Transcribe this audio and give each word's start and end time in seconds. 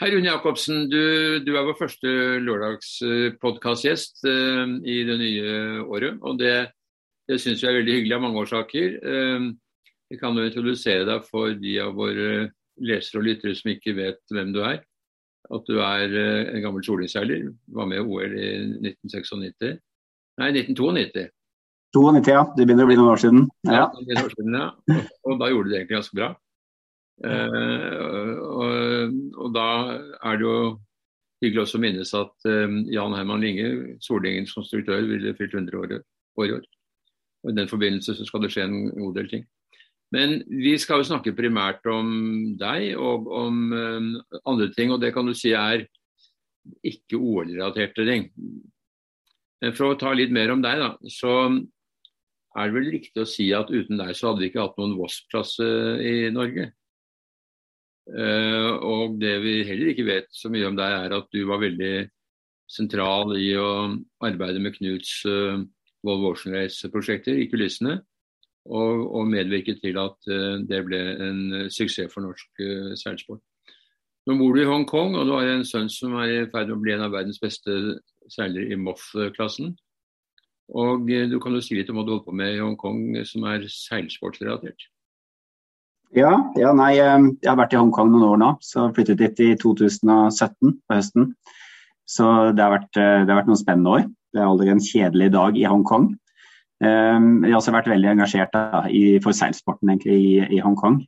Hei, 0.00 0.08
Rune 0.14 0.30
Jacobsen. 0.30 0.86
Du, 0.90 1.00
du, 1.44 1.50
er 1.54 1.66
vår 1.68 1.76
første 1.78 2.12
lørdagspodkastgjest 2.40 4.24
uh, 4.24 4.76
i 4.80 4.96
det 5.06 5.16
nye 5.20 5.50
året. 5.84 6.16
og 6.24 6.38
Det, 6.40 6.54
det 7.28 7.40
syns 7.42 7.62
vi 7.62 7.68
er 7.68 7.78
veldig 7.80 7.96
hyggelig 7.98 8.16
av 8.16 8.24
mange 8.24 8.40
årsaker. 8.42 8.96
Uh, 9.04 9.50
jeg 10.10 10.22
kan 10.22 10.38
jo 10.38 10.46
introdusere 10.48 11.06
deg 11.06 11.26
for 11.28 11.52
de 11.54 11.76
av 11.84 11.92
våre 11.98 12.48
lesere 12.80 13.20
og 13.20 13.28
lyttere 13.28 13.54
som 13.58 13.70
ikke 13.74 13.94
vet 13.98 14.22
hvem 14.32 14.54
du 14.56 14.62
er. 14.64 14.80
At 15.50 15.68
du 15.68 15.78
er 15.84 16.16
uh, 16.16 16.48
en 16.54 16.64
gammel 16.64 16.86
solingsseiler. 16.86 17.50
Var 17.76 17.92
med 17.92 18.00
i 18.00 18.06
OL 18.06 18.34
i 18.40 18.50
1996. 18.80 19.78
Nei, 20.40 20.48
1992. 20.56 21.28
92, 21.94 22.30
ja. 22.30 22.44
Det 22.56 22.66
begynner 22.66 22.86
å 22.86 22.90
bli 22.90 22.98
noen 22.98 23.12
år 23.12 23.20
siden. 23.22 23.48
Ja, 23.66 23.88
ja, 24.06 24.22
år 24.22 24.34
siden, 24.36 24.56
ja. 24.56 24.68
Og, 25.26 25.34
da 25.40 25.50
gjorde 25.50 25.68
du 25.68 25.72
det 25.72 25.80
egentlig 25.80 25.98
ganske 25.98 26.18
bra. 26.18 26.30
Eh, 27.26 28.36
og, 28.40 29.16
og, 29.36 29.48
da 29.52 29.66
er 30.30 30.38
det 30.40 30.46
jo 30.46 30.56
hyggelig 31.44 31.64
også 31.66 31.80
å 31.80 31.82
minnes 31.84 32.12
at 32.16 32.48
eh, 32.48 32.76
Jan 32.94 33.16
Herman 33.16 33.42
Linge, 33.42 33.70
Solingens 34.04 34.54
konstruktør, 34.56 35.02
ville 35.08 35.34
fylt 35.38 35.56
100 35.58 35.80
år, 35.82 35.96
år 36.40 36.46
i 36.46 36.54
år. 36.60 36.68
Og 37.44 37.52
I 37.52 37.56
den 37.56 37.70
forbindelse 37.70 38.14
så 38.16 38.28
skal 38.28 38.44
det 38.44 38.52
skje 38.54 38.68
en 38.68 38.78
god 38.94 39.16
del 39.18 39.32
ting. 39.32 39.48
Men 40.14 40.40
vi 40.46 40.74
skal 40.82 41.00
jo 41.00 41.06
snakke 41.06 41.36
primært 41.38 41.84
om 41.90 42.08
deg 42.58 42.96
og 42.98 43.28
om 43.34 43.60
eh, 43.74 44.40
andre 44.44 44.70
ting, 44.76 44.94
og 44.94 45.02
det 45.02 45.12
kan 45.16 45.26
du 45.26 45.34
si 45.36 45.54
er 45.56 45.86
ikke 46.86 47.18
OL-relaterte 47.18 48.06
ting. 48.06 48.30
Men 49.60 49.76
for 49.76 49.92
å 49.92 49.98
ta 50.00 50.12
litt 50.16 50.32
mer 50.32 50.52
om 50.54 50.62
deg, 50.64 50.80
da, 50.80 50.94
så 51.12 51.34
er 52.60 52.70
det 52.70 52.76
vel 52.76 52.92
riktig 52.92 53.22
å 53.22 53.28
si 53.28 53.48
at 53.56 53.72
uten 53.72 54.00
deg 54.00 54.12
så 54.16 54.30
hadde 54.30 54.44
vi 54.44 54.50
ikke 54.50 54.62
hatt 54.64 54.78
noen 54.80 54.96
Voss-klasse 54.98 55.66
i 56.04 56.14
Norge. 56.34 56.70
Eh, 58.10 58.70
og 58.86 59.18
det 59.20 59.36
vi 59.44 59.60
heller 59.68 59.92
ikke 59.92 60.08
vet 60.08 60.30
så 60.34 60.50
mye 60.52 60.68
om 60.70 60.78
deg, 60.78 60.96
er 61.04 61.16
at 61.18 61.28
du 61.34 61.42
var 61.48 61.62
veldig 61.62 61.94
sentral 62.70 63.34
i 63.38 63.50
å 63.58 63.70
arbeide 64.26 64.62
med 64.62 64.76
Knuts 64.76 65.20
uh, 65.26 65.58
Volvo 66.06 66.30
Ocean 66.32 66.54
Race-prosjekter 66.54 67.38
i 67.38 67.48
kulissene. 67.50 67.98
Og, 68.70 69.06
og 69.16 69.30
medvirket 69.30 69.80
til 69.82 69.96
at 69.98 70.30
uh, 70.30 70.60
det 70.68 70.82
ble 70.86 71.00
en 71.26 71.40
suksess 71.72 72.12
for 72.12 72.22
norsk 72.22 72.62
uh, 72.62 72.92
seilsport. 72.98 73.42
Nå 74.28 74.36
bor 74.38 74.54
du 74.54 74.62
i 74.62 74.68
Hongkong, 74.68 75.16
og 75.16 75.26
du 75.26 75.34
har 75.34 75.48
en 75.48 75.66
sønn 75.66 75.88
som 75.90 76.14
er 76.20 76.30
i 76.34 76.48
ferd 76.52 76.68
med 76.68 76.76
å 76.76 76.82
bli 76.82 76.94
en 76.94 77.06
av 77.06 77.14
verdens 77.14 77.40
beste 77.42 77.76
seilere 78.30 78.70
i 78.70 78.78
MOF-klassen. 78.78 79.72
Og 80.70 81.08
du 81.08 81.36
kan 81.42 81.54
jo 81.56 81.60
si 81.64 81.76
litt 81.78 81.90
om 81.90 81.98
hva 81.98 82.06
du 82.06 82.14
holder 82.14 82.26
på 82.28 82.36
med 82.36 82.54
i 82.54 82.62
Hongkong 82.62 83.18
som 83.26 83.46
er 83.50 83.66
seilsportsrelatert. 83.66 84.86
Ja, 86.14 86.32
ja, 86.58 86.72
nei, 86.74 86.96
eh, 86.98 87.26
jeg 87.38 87.46
har 87.46 87.58
vært 87.58 87.74
i 87.74 87.78
Hongkong 87.78 88.10
noen 88.10 88.26
år 88.32 88.40
nå. 88.42 88.50
Så 88.66 88.88
flyttet 88.94 89.20
dit 89.20 89.42
i 89.46 89.50
2017 89.58 90.72
på 90.74 90.96
høsten. 90.96 91.34
Så 92.10 92.26
det 92.54 92.64
har, 92.64 92.74
vært, 92.74 92.90
eh, 92.98 93.22
det 93.22 93.30
har 93.30 93.42
vært 93.42 93.50
noen 93.50 93.62
spennende 93.62 93.94
år. 93.94 94.08
Det 94.34 94.42
er 94.42 94.48
aldri 94.48 94.72
en 94.72 94.82
kjedelig 94.82 95.30
dag 95.36 95.58
i 95.58 95.68
Hongkong. 95.70 96.12
Jeg 96.80 97.44
har 97.44 97.58
også 97.58 97.74
vært 97.74 97.90
veldig 97.92 98.08
engasjert 98.08 98.54
da, 98.54 98.86
i, 98.88 99.18
for 99.20 99.36
seilsporten 99.36 99.90
egentlig, 99.92 100.14
i, 100.16 100.36
i 100.56 100.60
Hongkong. 100.64 101.02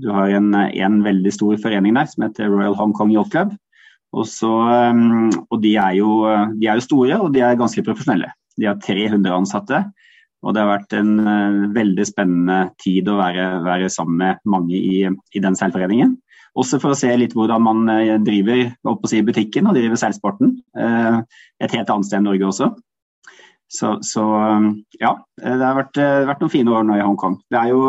Du 0.00 0.08
har 0.12 0.32
en, 0.32 0.48
en, 0.56 0.96
veldig 1.04 1.32
stor 1.34 1.58
forening 1.60 1.92
der 1.98 2.08
som 2.08 2.24
heter 2.24 2.48
Royal 2.48 2.72
Hong 2.78 2.94
Kong 2.96 3.12
Yacht 3.12 3.34
Club. 3.34 3.52
Og, 4.14 4.26
så, 4.30 4.50
um, 4.92 5.28
og 5.50 5.60
de, 5.62 5.74
er 5.80 5.96
jo, 5.98 6.10
de, 6.56 6.68
er 6.68 6.78
jo, 6.78 6.84
store 6.84 7.18
og 7.20 7.32
de 7.34 7.42
er 7.44 7.58
ganske 7.58 7.82
profesjonelle. 7.84 8.30
De 8.56 8.68
har 8.68 8.78
300 8.82 9.32
ansatte. 9.34 9.82
Og 10.46 10.54
det 10.54 10.62
har 10.62 10.70
vært 10.70 10.94
en 10.96 11.16
uh, 11.26 11.66
veldig 11.74 12.06
spennende 12.06 12.60
tid 12.82 13.08
å 13.10 13.18
være, 13.18 13.48
være 13.66 13.90
sammen 13.92 14.20
med 14.22 14.40
mange 14.48 14.78
i, 14.78 15.02
i 15.08 15.42
den 15.42 15.58
seilforeningen. 15.58 16.14
Også 16.56 16.78
for 16.80 16.94
å 16.94 16.96
se 16.96 17.10
litt 17.18 17.34
hvordan 17.36 17.64
man 17.66 17.82
driver 18.24 18.70
driver 18.72 19.10
si, 19.10 19.20
butikken 19.26 19.68
og 19.68 19.76
driver 19.76 20.00
seilsporten. 20.00 20.54
Uh, 20.78 21.20
et 21.60 21.74
helt 21.74 21.90
annet 21.92 22.08
sted 22.08 22.22
enn 22.22 22.30
Norge 22.30 22.48
også. 22.48 22.70
Så, 23.66 23.96
så 24.06 24.22
ja, 25.00 25.10
det 25.42 25.58
har 25.58 25.74
vært, 25.74 25.98
vært, 25.98 26.38
noen 26.38 26.52
fine 26.52 26.70
år 26.70 26.84
nå 26.86 27.00
i 27.00 27.02
Hongkong. 27.02 27.40
Det 27.50 27.58
er 27.58 27.72
jo 27.72 27.80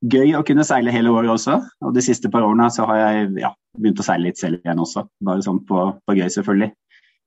gøy 0.00 0.34
å 0.38 0.44
kunne 0.46 0.64
seile 0.66 0.94
hele 0.94 1.12
året 1.12 1.32
også. 1.34 1.58
Og 1.84 1.96
de 1.96 2.04
siste 2.04 2.30
par 2.32 2.46
årene 2.46 2.68
så 2.72 2.86
har 2.88 3.00
jeg 3.00 3.32
ja, 3.42 3.50
begynt 3.78 4.00
å 4.02 4.06
seile 4.06 4.28
litt 4.28 4.40
selv 4.40 4.64
igjen 4.64 4.82
også. 4.82 5.06
Bare 5.24 5.44
sånn 5.46 5.62
på, 5.68 5.84
på 6.06 6.16
gøy, 6.18 6.28
selvfølgelig. 6.32 6.72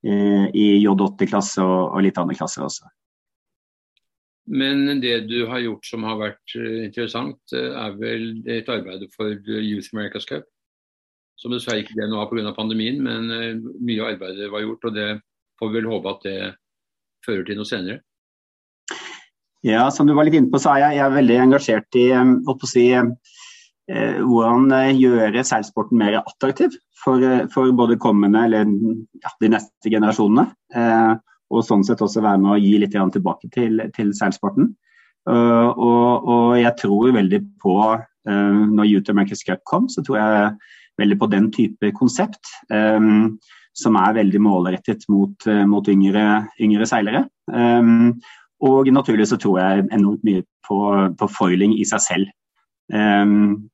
I 0.04 0.66
J80-klasse 0.84 1.64
og, 1.64 1.94
og 1.96 2.02
litt 2.04 2.18
andre 2.20 2.36
klasser 2.36 2.66
også. 2.66 2.90
Men 4.46 5.00
det 5.00 5.30
du 5.30 5.46
har 5.48 5.62
gjort 5.64 5.88
som 5.88 6.04
har 6.04 6.18
vært 6.20 6.56
eh, 6.60 6.84
interessant, 6.90 7.40
eh, 7.56 7.72
er 7.80 7.94
vel 7.96 8.26
et 8.52 8.68
arbeid 8.70 9.06
for 9.16 9.32
Youth 9.48 9.94
America's 9.94 10.28
Cup. 10.28 10.50
Som 11.40 11.56
dessverre 11.56 11.84
ikke 11.84 12.08
noe 12.08 12.26
av 12.26 12.32
pga. 12.32 12.52
pandemien, 12.56 13.00
men 13.04 13.32
eh, 13.32 13.62
mye 13.80 14.10
arbeid 14.12 14.42
var 14.52 14.66
gjort. 14.66 14.90
Og 14.90 14.98
det 14.98 15.08
får 15.60 15.72
vi 15.72 15.80
vel 15.80 15.92
håpe 15.94 16.12
at 16.12 16.28
det 16.28 16.40
fører 17.26 17.48
til 17.48 17.60
noe 17.60 17.70
senere. 17.70 18.04
Ja, 19.64 19.88
som 19.96 20.08
du 20.08 20.14
var 20.14 20.28
litt 20.28 20.36
inne 20.36 20.52
på, 20.52 20.60
så 20.60 20.74
er 20.74 20.84
jeg, 20.84 20.98
jeg 20.98 21.06
er 21.06 21.18
veldig 21.18 21.40
engasjert 21.40 21.96
i 21.96 22.08
å 22.12 22.58
si, 22.68 22.90
eh, 22.92 23.40
hvordan 23.90 24.70
gjøre 24.96 25.44
seilsporten 25.44 26.00
mer 26.00 26.22
attraktiv 26.22 26.76
for, 27.04 27.20
for 27.52 27.74
både 27.76 28.00
kommende 28.00 28.46
eller 28.48 28.70
ja, 29.20 29.34
de 29.42 29.50
neste 29.52 29.92
generasjonene. 29.92 30.48
Eh, 30.76 31.12
og 31.54 31.66
sånn 31.68 31.84
sett 31.86 32.02
også 32.02 32.24
være 32.24 32.42
med 32.42 32.54
å 32.56 32.62
gi 32.62 32.78
litt 32.82 32.96
tilbake 32.96 33.50
til, 33.54 33.84
til 33.94 34.14
seilsporten. 34.18 34.72
Og, 35.30 35.76
og, 36.28 36.48
jeg 36.58 36.74
tror 36.82 37.14
veldig 37.16 37.40
på, 37.62 37.76
når 38.26 38.88
Youth 38.90 39.14
America's 39.14 39.46
Cup 39.46 39.62
kom, 39.70 39.86
så 39.88 40.02
tror 40.04 40.18
jeg 40.18 40.50
veldig 41.00 41.18
på 41.22 41.30
den 41.32 41.52
type 41.54 41.92
konsept. 41.96 42.50
Um, 42.74 43.38
som 43.78 43.98
er 43.98 44.18
veldig 44.20 44.42
målrettet 44.44 45.06
mot, 45.10 45.48
mot 45.70 45.88
yngre, 45.90 46.24
yngre, 46.62 46.88
seilere. 46.90 47.24
Um, 47.50 48.20
og 48.64 48.90
naturlig 48.94 49.28
så 49.32 49.40
tror 49.42 49.60
jeg 49.60 49.88
enormt 49.92 50.24
mye 50.28 50.44
på, 50.68 50.80
på 51.20 51.30
foiling 51.34 51.74
i 51.80 51.88
seg 51.88 52.04
selv. 52.04 52.34
Um, 52.94 53.66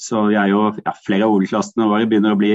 så 0.00 0.22
vi 0.30 0.36
er 0.40 0.48
jo, 0.48 0.62
ja, 0.80 0.94
Flere 1.04 1.26
av 1.26 1.34
OL-klassene 1.34 1.88
våre 1.90 2.06
begynner 2.08 2.32
å 2.32 2.38
bli, 2.40 2.54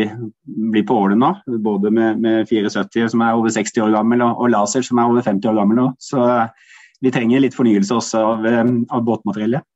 bli 0.73 0.81
på 0.88 0.95
årene 0.97 1.22
nå. 1.22 1.57
Både 1.61 1.91
med, 1.94 2.17
med 2.23 2.50
74 2.50 3.11
som 3.13 3.22
er 3.22 3.38
over 3.38 3.53
60 3.53 3.83
år 3.85 3.91
gammel, 3.94 4.23
og, 4.25 4.39
og, 4.41 4.50
Laser 4.50 4.85
som 4.85 4.97
er 4.97 5.11
over 5.11 5.25
50 5.25 5.51
år 5.51 5.59
gammel 5.59 5.78
nå. 5.78 5.85
Så 6.01 6.23
eh, 6.25 6.72
vi 7.06 7.11
trenger 7.13 7.44
litt 7.44 7.57
fornyelse 7.57 8.00
også 8.00 8.22
av, 8.31 8.47
eh, 8.50 8.63
av 8.66 9.03
båtmateriellet. 9.06 9.67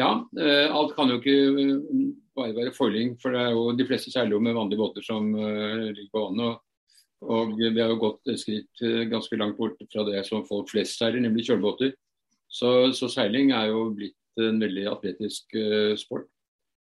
Ja, 0.00 0.08
eh, 0.40 0.72
alt 0.72 0.96
kan 0.96 1.12
jo 1.12 1.18
ikke 1.20 1.36
bare 2.32 2.56
være 2.56 2.72
forling, 2.72 3.12
For 3.20 3.36
det 3.36 3.44
er 3.44 3.52
jo 3.52 3.66
de 3.76 3.88
fleste 3.90 4.14
seiler 4.14 4.40
med 4.40 4.56
vanlige 4.56 4.80
båter 4.80 5.04
som 5.04 5.28
ligger 5.36 6.08
på 6.14 6.24
vannet. 6.30 6.64
Og, 7.28 7.52
vi 7.60 7.76
har 7.76 7.92
jo 7.92 8.00
gått 8.00 8.32
et 8.32 8.40
skritt 8.40 8.86
ganske 9.12 9.36
langt 9.36 9.60
bort 9.60 9.76
fra 9.92 10.08
det 10.08 10.24
som 10.26 10.48
folk 10.48 10.72
flest 10.72 10.96
seiler, 10.96 11.20
nemlig 11.20 11.44
kjølebåter. 11.50 11.92
Så, 12.48 12.72
så 12.96 13.12
seiling 13.12 13.52
er 13.52 13.68
jo 13.68 13.84
blitt 13.92 14.16
en 14.40 14.62
veldig 14.62 14.86
atletisk 14.90 15.56
uh, 15.58 15.92
sport. 16.00 16.28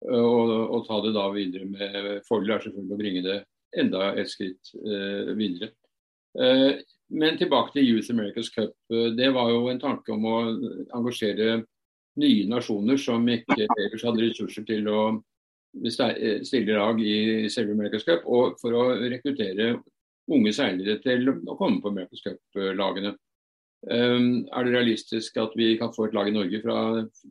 Og, 0.05 0.82
ta 0.84 0.99
det 1.00 1.15
da 1.16 1.28
videre 1.32 1.65
med 1.65 2.25
fordel 2.28 2.50
er 2.53 2.65
selvfølgelig 2.65 2.93
å 2.93 3.00
bringe 3.00 3.22
det 3.25 3.37
enda 3.81 4.10
et 4.21 4.28
skritt 4.28 4.69
videre. 5.38 5.71
Men 7.09 7.38
tilbake 7.41 7.72
til 7.72 7.88
Youth 7.88 8.12
America's 8.12 8.50
Cup. 8.53 8.75
det 9.16 9.31
var 9.32 9.49
jo 9.49 9.71
en 9.72 9.81
tanke 9.81 10.12
om 10.12 10.27
å 10.28 10.34
engasjere 10.99 11.62
nye 12.21 12.44
nasjoner 12.50 13.00
som 13.00 13.25
ikke 13.32 13.65
ellers 13.65 14.05
hadde 14.05 14.26
ressurser 14.26 14.66
til 14.69 14.93
å 14.93 15.00
stille 15.82 16.76
lag 16.76 17.00
i 17.03 17.49
selve 17.50 17.75
America's 17.75 18.06
Cup, 18.06 18.26
og 18.26 18.59
for 18.61 18.76
å 18.76 18.84
rekruttere 19.03 19.75
unge 20.31 20.53
seilere 20.56 21.00
til 21.03 21.28
å 21.28 21.56
komme 21.59 21.82
på 21.82 21.91
America's 21.91 22.22
Cup-lagene. 22.25 23.15
Um, 23.84 24.46
er 24.48 24.64
det 24.64 24.72
realistisk 24.72 25.36
at 25.36 25.52
vi 25.58 25.74
kan 25.76 25.92
få 25.92 26.08
et 26.08 26.14
lag 26.16 26.28
i 26.28 26.34
Norge 26.34 26.60
fra, 26.62 26.76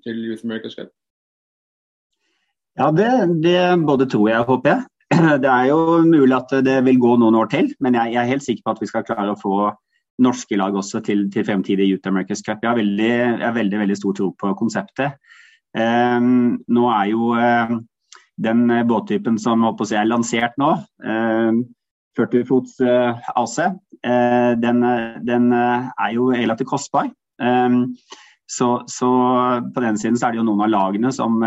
til 0.05 0.19
Youth 0.21 0.45
America's 0.45 0.75
Cup? 0.77 0.91
Ja, 2.77 2.89
det, 2.93 3.43
det, 3.43 3.85
både 3.85 4.09
tror 4.09 4.29
jeg 4.29 4.41
og 4.43 4.45
håper 4.45 4.69
jeg. 4.69 4.83
Det 5.43 5.49
er 5.49 5.65
jo 5.69 6.01
mulig 6.01 6.33
at 6.33 6.53
det 6.65 6.79
vil 6.85 6.99
gå 7.01 7.15
noen 7.21 7.35
år 7.37 7.49
til, 7.51 7.73
men 7.79 7.93
jeg, 7.93 8.13
jeg 8.15 8.21
er 8.21 8.31
helt 8.31 8.45
sikker 8.45 8.63
på 8.65 8.73
at 8.73 8.81
vi 8.81 8.89
skal 8.89 9.05
klare 9.05 9.33
å 9.33 9.37
få 9.37 9.57
norske 10.23 10.57
lag 10.57 10.75
også 10.77 11.01
til, 11.05 11.25
til 11.33 11.45
fremtidig 11.45 11.85
Youth 11.89 12.09
America's 12.09 12.41
Cup. 12.45 12.61
Jeg 12.61 12.69
har 12.69 12.79
veldig, 12.79 13.13
veldig, 13.57 13.79
veldig 13.83 13.97
stor 13.97 14.17
tro 14.17 14.29
på 14.39 14.53
konseptet. 14.57 15.17
Um, 15.73 16.59
nå 16.69 16.89
er 16.93 17.07
jo 17.09 17.33
um, 17.33 17.79
den 18.41 18.65
båttypen 18.89 19.39
som 19.41 19.65
si, 19.81 19.95
er 19.97 20.09
lansert 20.09 20.57
nå, 20.61 20.75
uh, 21.05 21.61
40 22.17 22.45
fots 22.49 22.77
uh, 22.83 23.17
AC, 23.35 23.57
uh, 23.63 24.51
den, 24.61 24.83
den 25.25 25.49
uh, 25.53 25.89
er 25.97 26.13
jo 26.15 26.29
relativt 26.33 26.69
kostbar. 26.69 27.09
Um, 27.41 27.95
så, 28.53 28.83
så, 28.91 29.07
på 29.73 29.81
den 29.81 29.97
siden 29.97 30.17
så 30.19 30.27
er 30.27 30.35
det 30.35 30.41
jo 30.41 30.45
noen 30.45 30.65
av 30.65 30.69
lagene 30.69 31.09
som, 31.15 31.39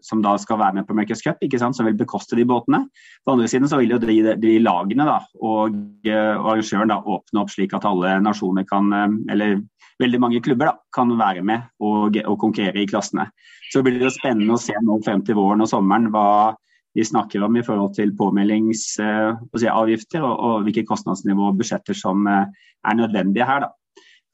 som 0.00 0.20
da 0.24 0.36
skal 0.40 0.60
være 0.62 0.78
med 0.78 0.86
på 0.86 0.94
America's 0.94 1.20
Cup, 1.20 1.42
som 1.60 1.84
vil 1.84 1.98
bekoste 1.98 2.38
de 2.38 2.46
båtene. 2.48 2.86
På 3.26 3.34
andre 3.34 3.50
siden 3.50 3.68
så 3.68 3.80
vil 3.82 3.92
jo 3.92 3.98
de, 4.00 4.16
de 4.40 4.54
lagene 4.62 5.04
da, 5.04 5.18
og, 5.42 5.74
og, 5.74 6.08
arrangøren 6.08 6.94
da 6.94 7.02
åpne 7.02 7.42
opp 7.42 7.52
slik 7.52 7.74
at 7.76 7.84
alle 7.90 8.14
nasjoner 8.24 8.64
kan, 8.70 8.88
eller 9.28 9.58
veldig 10.00 10.20
mange 10.22 10.40
klubber 10.46 10.70
da, 10.70 10.74
kan 10.94 11.12
være 11.18 11.42
med 11.44 11.66
og, 11.84 12.16
og 12.22 12.38
konkurrere 12.40 12.80
i 12.80 12.88
klassene. 12.88 13.28
Så 13.72 13.82
blir 13.84 13.98
det 14.00 14.14
spennende 14.14 14.56
å 14.56 14.60
se 14.62 14.78
nå 14.80 15.02
frem 15.04 15.26
til 15.26 15.38
våren 15.38 15.64
og 15.64 15.70
sommeren 15.70 16.08
hva 16.14 16.54
vi 16.94 17.04
snakker 17.04 17.42
om 17.42 17.56
i 17.58 17.62
forhold 17.66 17.94
til 17.96 18.16
påmeldingsavgifter 18.16 20.22
og, 20.22 20.34
og 20.34 20.62
hvilke 20.66 20.86
kostnadsnivå 20.86 21.42
og 21.50 21.56
budsjetter 21.58 21.94
som 21.98 22.26
er 22.30 22.94
nødvendige 22.94 23.46
her. 23.48 23.60
da 23.66 23.70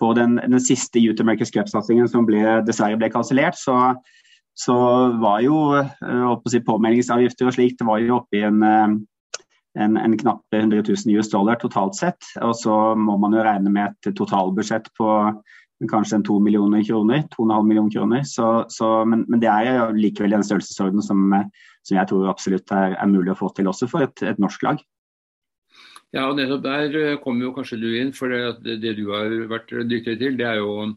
på 0.00 0.14
den, 0.16 0.36
den 0.36 0.60
siste 0.60 1.00
Youth 1.00 1.22
America's 1.22 1.52
Cup-satsingen 1.52 2.08
som 2.08 2.26
ble, 2.28 2.40
dessverre 2.66 2.98
ble 2.98 3.10
kansellert, 3.12 3.58
så, 3.60 3.76
så, 4.56 4.76
var 5.20 5.42
jo 5.44 5.60
eh, 5.76 6.34
si, 6.48 6.62
påmeldingsavgifter 6.64 7.50
og 7.50 7.56
slikt 7.56 7.84
var 7.86 8.00
jo 8.02 8.20
oppe 8.22 8.40
i 8.40 8.44
en, 8.48 8.64
eh, 8.64 8.94
en, 9.84 9.98
en 10.00 10.16
knappe 10.22 10.62
100 10.62 10.86
000 10.88 11.20
US 11.20 11.30
dollar 11.32 11.60
totalt 11.60 11.98
sett. 11.98 12.32
Og 12.40 12.56
så 12.56 12.80
må 12.96 13.18
man 13.20 13.36
jo 13.36 13.44
regne 13.44 13.72
med 13.72 13.92
et 13.92 14.16
totalbudsjett 14.16 14.88
på 14.98 15.10
kanskje 15.88 16.18
en 16.18 16.24
to 16.26 16.38
millioner 16.42 16.84
kroner. 16.84 17.24
2,5 17.32 17.66
millioner 17.66 17.92
kroner. 17.94 18.22
Så, 18.28 18.46
så, 18.68 19.04
men, 19.08 19.24
men, 19.28 19.40
det 19.40 19.48
er 19.48 19.68
jo 19.68 19.90
likevel 19.96 20.36
en 20.36 20.44
størrelsesorden 20.44 21.02
som, 21.04 21.28
som 21.86 21.96
jeg 21.96 22.10
tror 22.10 22.28
absolutt 22.28 22.72
er, 22.76 22.96
er, 22.98 23.08
mulig 23.08 23.32
å 23.32 23.38
få 23.38 23.52
til 23.56 23.70
også 23.70 23.88
for 23.90 24.04
et, 24.04 24.24
et 24.26 24.40
norsk 24.42 24.66
lag. 24.66 24.82
Ja, 26.10 26.26
og 26.26 26.36
nettopp 26.36 26.64
Der 26.64 26.96
eh, 26.98 27.18
kommer 27.22 27.46
jo 27.46 27.54
kanskje 27.56 27.78
du 27.80 27.90
inn. 27.94 28.12
For 28.16 28.32
det, 28.32 28.80
det, 28.82 28.96
du 28.98 29.06
har 29.14 29.32
vært 29.50 29.72
dyktig 29.88 30.18
til, 30.20 30.36
det 30.36 30.48
er 30.48 30.58
jo 30.60 30.72
å 30.74 30.88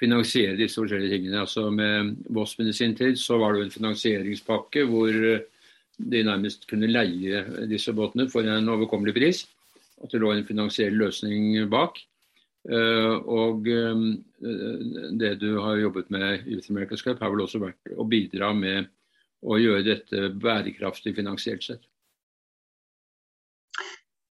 finansiere 0.00 0.58
disse 0.58 0.80
forskjellige 0.80 1.16
tingene. 1.16 1.40
Altså 1.42 1.70
Med 1.74 2.14
Bosman 2.28 2.70
i 2.70 2.76
sin 2.76 2.94
tid 2.96 3.18
så 3.20 3.40
var 3.40 3.54
det 3.54 3.64
jo 3.64 3.68
en 3.68 3.78
finansieringspakke 3.78 4.84
hvor 4.88 5.10
eh, 5.10 5.46
de 6.00 6.22
nærmest 6.24 6.68
kunne 6.68 6.88
leie 6.88 7.42
disse 7.68 7.92
båtene 7.92 8.28
for 8.32 8.46
en 8.46 8.70
overkommelig 8.72 9.16
pris. 9.16 9.42
At 10.00 10.14
det 10.14 10.22
lå 10.22 10.30
en 10.32 10.46
finansiell 10.48 10.94
løsning 10.96 11.66
bak. 11.72 11.98
Uh, 12.68 13.16
og 13.24 13.64
um, 13.72 14.02
det 15.20 15.38
du 15.40 15.54
har 15.64 15.78
jobbet 15.80 16.10
med 16.12 16.42
i 16.44 16.56
Youth 16.56 16.68
America's 16.68 17.04
Cup, 17.04 17.22
har 17.22 17.32
vel 17.32 17.46
også 17.46 17.62
vært 17.62 17.94
å 17.96 18.04
bidra 18.04 18.52
med 18.56 18.90
å 19.40 19.56
gjøre 19.56 19.86
dette 19.86 20.28
bærekraftig 20.42 21.14
finansielt 21.16 21.64
sett. 21.64 21.86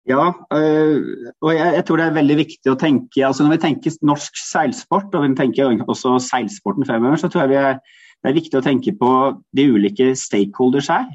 Ja, 0.07 0.31
øh, 0.56 1.31
og 1.44 1.50
jeg, 1.51 1.83
tror 1.83 2.00
det 2.00 2.06
er 2.07 2.15
veldig 2.15 2.35
viktig 2.39 2.71
å 2.71 2.77
tenke 2.79 3.25
altså 3.27 3.44
Når 3.44 3.57
vi 3.57 3.63
tenker 3.65 3.95
norsk 4.07 4.38
seilsport, 4.39 5.12
og 5.12 5.25
vi 5.25 5.33
tenker 5.35 5.83
også 5.83 6.13
seilsporten 6.24 6.88
fremover, 6.88 7.19
så 7.19 7.27
tror 7.27 7.51
jeg 7.51 7.79
det 7.83 8.31
er 8.31 8.38
viktig 8.38 8.59
å 8.59 8.63
tenke 8.63 8.94
på 8.95 9.09
de 9.56 9.65
ulike 9.68 10.13
stakeholders 10.15 10.88
her. 10.94 11.09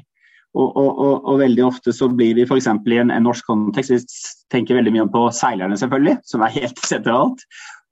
Og, 0.53 0.67
og, 0.77 0.89
og, 1.01 1.13
og 1.31 1.39
veldig 1.41 1.63
ofte 1.65 1.93
så 1.95 2.07
blir 2.13 2.35
vi 2.37 2.45
f.eks. 2.45 2.67
i 2.69 2.97
en, 3.01 3.09
en, 3.09 3.23
norsk 3.25 3.47
kontekst 3.49 3.93
vi 3.93 4.01
tenker 4.53 4.77
veldig 4.77 4.93
mye 4.93 5.05
på 5.13 5.23
seilerne, 5.33 5.77
selvfølgelig, 5.81 6.19
som 6.29 6.45
er 6.45 6.57
helt 6.59 6.83
sentralt. 6.91 7.45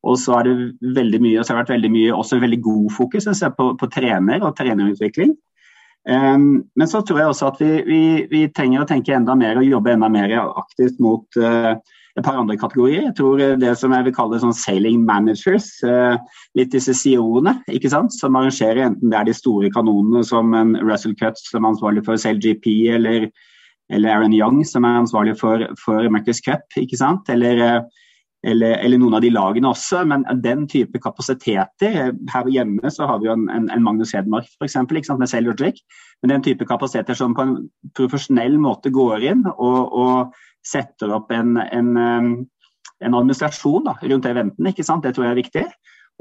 Og 0.05 0.17
så 0.17 0.39
er 0.39 0.47
det 0.47 0.55
veldig 0.97 1.21
mye, 1.21 1.39
og 1.39 1.45
så 1.45 1.53
har 1.53 1.59
det 1.59 1.63
vært 1.65 1.75
veldig 1.75 1.93
mye, 1.93 2.11
også 2.17 2.41
veldig 2.41 2.61
god 2.65 2.91
fokus 2.95 3.27
på, 3.57 3.71
på 3.77 3.89
trener 3.93 4.45
og 4.45 4.55
trenerutvikling. 4.57 5.35
Um, 6.09 6.63
men 6.73 6.89
så 6.89 7.03
tror 7.05 7.19
jeg 7.19 7.29
også 7.29 7.49
at 7.51 7.59
vi, 7.61 7.73
vi, 7.85 8.01
vi, 8.31 8.39
trenger 8.49 8.81
å 8.81 8.87
tenke 8.89 9.13
enda 9.13 9.35
mer 9.37 9.59
og 9.61 9.67
jobbe 9.67 9.91
enda 9.93 10.07
mer 10.09 10.33
aktivt 10.57 10.97
mot 11.03 11.37
uh, 11.37 11.75
et 12.17 12.25
par 12.25 12.39
andre 12.39 12.57
kategorier. 12.59 13.05
Jeg 13.07 13.15
tror 13.19 13.39
det 13.61 13.71
som 13.79 13.93
jeg 13.95 14.07
vil 14.07 14.15
kalle 14.15 14.41
sånn 14.41 14.55
sailing 14.55 15.05
managers, 15.07 15.69
uh, 15.87 16.17
litt 16.57 16.73
disse 16.73 16.95
CEO-ene 16.97 17.55
ikke 17.71 17.91
sant? 17.93 18.13
som 18.15 18.35
arrangerer 18.35 18.83
enten 18.89 19.13
det 19.13 19.19
er 19.19 19.29
de 19.29 19.37
store 19.37 19.71
kanonene 19.73 20.25
som 20.27 20.53
en 20.57 20.75
Russell 20.83 21.15
Cutts 21.19 21.47
som 21.51 21.63
er 21.63 21.73
ansvarlig 21.73 22.05
for 22.07 22.19
SailGP, 22.19 22.67
eller, 22.97 23.29
eller 23.91 24.13
Aaron 24.13 24.35
Young 24.35 24.61
som 24.67 24.87
er 24.87 25.01
ansvarlig 25.03 25.37
for, 25.39 25.63
for 25.79 26.07
Marcus 26.11 26.43
Cup, 26.43 26.67
ikke 26.79 26.99
sant? 26.99 27.31
eller 27.31 27.63
uh, 27.63 27.81
eller, 28.41 28.79
eller, 28.81 28.97
noen 28.97 29.13
av 29.13 29.21
de 29.21 29.29
lagene 29.29 29.69
også. 29.69 30.01
Men 30.09 30.25
den 30.41 30.63
type 30.69 30.97
kapasiteter 31.03 32.13
Her 32.33 32.47
hjemme 32.49 32.89
så 32.93 33.05
har 33.09 33.19
vi 33.21 33.29
jo 33.29 33.35
en, 33.35 33.47
en, 33.53 33.67
en 33.69 33.83
Magnus 33.85 34.15
Hedmark 34.17 34.49
f.eks. 34.57 34.79
med 35.13 35.29
Sailor 35.29 35.57
Trick. 35.59 35.81
Men 36.21 36.35
den 36.35 36.45
type 36.49 36.65
kapasiteter 36.69 37.17
som 37.17 37.35
på 37.37 37.45
en 37.45 37.57
profesjonell 37.97 38.57
måte 38.61 38.93
går 38.93 39.27
inn 39.33 39.45
og, 39.51 39.93
og 39.93 40.41
setter 40.67 41.13
opp 41.15 41.31
en, 41.33 41.55
en, 41.57 41.91
en 41.97 43.15
administrasjon 43.17 43.87
da, 43.87 43.95
rundt 44.01 44.27
eventene. 44.29 44.71
ikke 44.71 44.85
sant? 44.85 45.05
det 45.05 45.15
tror 45.15 45.27
jeg 45.27 45.35
er 45.35 45.41
viktig. 45.43 45.65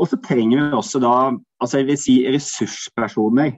Og 0.00 0.08
så 0.08 0.19
trenger 0.25 0.56
vi 0.56 0.78
også 0.78 1.00
da 1.02 1.14
altså 1.60 1.81
jeg 1.81 1.90
vil 1.90 1.98
si 2.00 2.14
ressurspersoner 2.25 3.52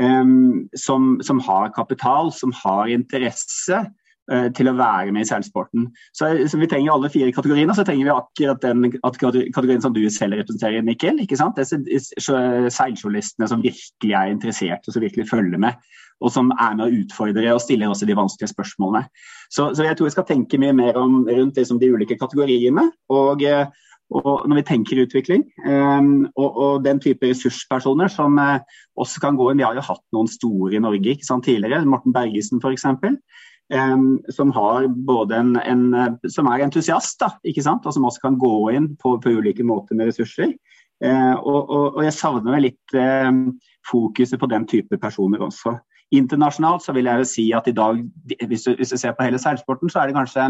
um, 0.00 0.68
som, 0.76 1.14
som 1.24 1.40
har 1.46 1.72
kapital, 1.76 2.32
som 2.34 2.52
har 2.64 2.92
interesse 2.92 3.80
til 4.28 4.68
å 4.68 4.74
være 4.76 5.12
med 5.14 5.24
i 5.24 5.28
seilsporten. 5.28 5.86
Så, 6.12 6.28
så, 6.50 6.58
vi 6.60 6.68
trenger 6.68 6.92
alle 6.94 7.08
fire 7.12 7.32
kategoriene. 7.32 7.74
Så 7.76 7.84
trenger 7.88 8.08
vi 8.08 8.12
akkurat 8.12 8.60
den 8.64 8.90
kategorien 8.98 9.80
som 9.84 9.94
du 9.96 10.02
selv 10.12 10.36
representerer, 10.36 10.84
Mikkel. 10.84 11.22
ikke 11.24 11.38
sant? 11.40 11.56
Seiljournalistene 11.56 13.48
som 13.48 13.64
virkelig 13.64 14.12
er 14.12 14.34
interessert 14.34 14.84
og 14.84 14.96
som 14.96 15.04
virkelig 15.04 15.28
følger 15.30 15.60
med. 15.62 15.80
Og 16.20 16.32
som 16.34 16.50
er 16.58 16.76
med 16.76 16.84
å 16.84 17.02
utfordre 17.02 17.52
og 17.54 17.62
stiller 17.62 17.88
også 17.92 18.08
de 18.08 18.16
vanskelige 18.18 18.52
spørsmålene. 18.52 19.06
Så, 19.48 19.70
så 19.72 19.86
jeg 19.86 19.96
tror 19.96 20.10
vi 20.10 20.16
skal 20.16 20.26
tenke 20.28 20.60
mye 20.60 20.76
mer 20.76 20.98
om, 20.98 21.20
rundt 21.28 21.60
liksom, 21.60 21.78
de 21.80 21.92
ulike 21.94 22.18
kategoriene. 22.20 22.90
og 23.08 23.44
eh, 23.46 23.68
og 24.08 24.46
når 24.48 24.62
vi 24.62 24.64
tenker 24.64 25.02
utvikling, 25.02 25.42
um, 25.68 26.22
og, 26.32 26.46
og, 26.56 26.84
den 26.84 26.96
type 26.96 27.28
ressurspersoner 27.28 28.08
som 28.08 28.38
også 28.96 29.20
kan 29.20 29.36
gå 29.36 29.50
inn 29.50 29.60
Vi 29.60 29.66
har 29.66 29.76
jo 29.76 29.84
hatt 29.84 30.04
noen 30.16 30.30
store 30.32 30.78
i 30.78 30.80
Norge 30.80 31.12
ikke 31.12 31.28
sant, 31.28 31.44
tidligere. 31.44 31.84
Morten 31.84 32.14
Bergesen 32.16 32.62
f.eks 32.62 32.86
som 33.68 34.52
en, 34.56 35.56
en, 35.60 35.82
som 36.24 36.46
er 36.48 36.62
entusiast, 36.64 37.18
da, 37.20 37.28
og 37.76 37.92
som 37.92 38.06
også 38.08 38.22
kan 38.22 38.38
gå 38.40 38.70
inn 38.72 38.94
på, 38.96 39.18
på 39.20 39.34
ulike 39.40 39.66
måter 39.66 39.98
med 39.98 40.08
ressurser. 40.08 40.54
Eh, 41.04 41.34
og, 41.34 41.68
og, 41.70 41.96
og, 41.96 42.00
jeg 42.02 42.16
savner 42.16 42.56
vel 42.56 42.64
litt 42.66 42.96
eh, 42.98 43.28
fokuset 43.86 44.40
på 44.40 44.48
den 44.50 44.66
type 44.66 44.98
personer 44.98 45.44
også. 45.46 45.76
Internasjonalt 46.16 46.82
så 46.82 46.94
vil 46.96 47.06
jeg 47.06 47.20
jo 47.20 47.28
si 47.28 47.44
at 47.54 47.68
i 47.68 47.76
dag, 47.76 48.00
hvis 48.48 48.64
du, 48.64 48.72
hvis 48.78 48.94
du 48.94 48.96
ser 48.96 49.14
på 49.14 49.26
hele 49.26 49.38
seilsporten, 49.38 49.92
så 49.92 50.00
er 50.00 50.08
det 50.08 50.16
kanskje 50.16 50.46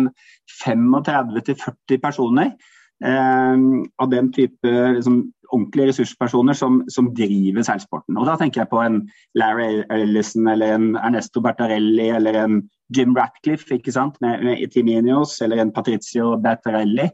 35-40 0.62 2.00
personer 2.00 2.52
eh, 2.52 2.76
av 3.04 4.08
den 4.10 4.32
type 4.34 4.70
liksom, 4.96 5.20
ordentlige 5.54 5.88
ressurspersoner 5.88 6.52
som, 6.52 6.80
som, 6.90 7.12
driver 7.14 7.62
seilsporten. 7.62 8.16
Og 8.18 8.26
Da 8.26 8.36
tenker 8.36 8.62
jeg 8.62 8.70
på 8.72 8.80
en 8.82 9.00
Larry 9.38 9.84
Ellison 9.94 10.48
eller 10.50 10.74
en 10.74 10.88
Ernesto 10.96 11.40
Bertarelli 11.44 12.08
eller 12.16 12.40
en 12.42 12.58
Jim 12.96 13.14
Ratcliffe 13.16 13.78
ikke 13.78 13.92
sant? 13.92 14.18
med, 14.20 14.42
med 14.44 14.62
Itiminios 14.62 15.40
eller 15.42 15.62
en 15.62 15.72
Patrizio 15.72 16.36
Bertarelli 16.42 17.06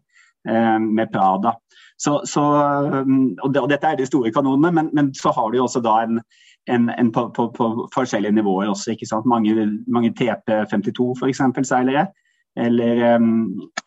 eh, 0.48 0.78
med 0.80 1.12
Prada. 1.12 1.54
Så, 1.98 2.20
så, 2.26 2.42
um, 3.06 3.36
og, 3.42 3.54
det, 3.54 3.60
og, 3.62 3.68
Dette 3.70 3.86
er 3.86 3.96
de 3.96 4.06
store 4.06 4.32
kanonene, 4.34 4.72
men, 4.72 4.90
men 4.92 5.12
så 5.14 5.30
har 5.30 5.50
du 5.50 5.60
også 5.62 5.80
da 5.80 6.00
en, 6.02 6.18
en, 6.66 6.90
en 6.90 7.12
på, 7.12 7.28
på, 7.36 7.48
på, 7.54 7.88
forskjellige 7.94 8.34
nivåer 8.34 8.72
også. 8.72 8.92
ikke 8.92 9.06
sant? 9.06 9.26
Mange, 9.30 9.54
mange 9.86 10.10
TP52 10.10 11.12
f.eks. 11.20 11.42
seilere. 11.68 12.08
Eller, 12.54 13.00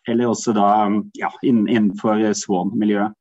eller, 0.08 0.26
også 0.28 0.52
da 0.52 0.68
ja, 1.16 1.30
innenfor 1.46 2.20
Swan-miljøet. 2.36 3.14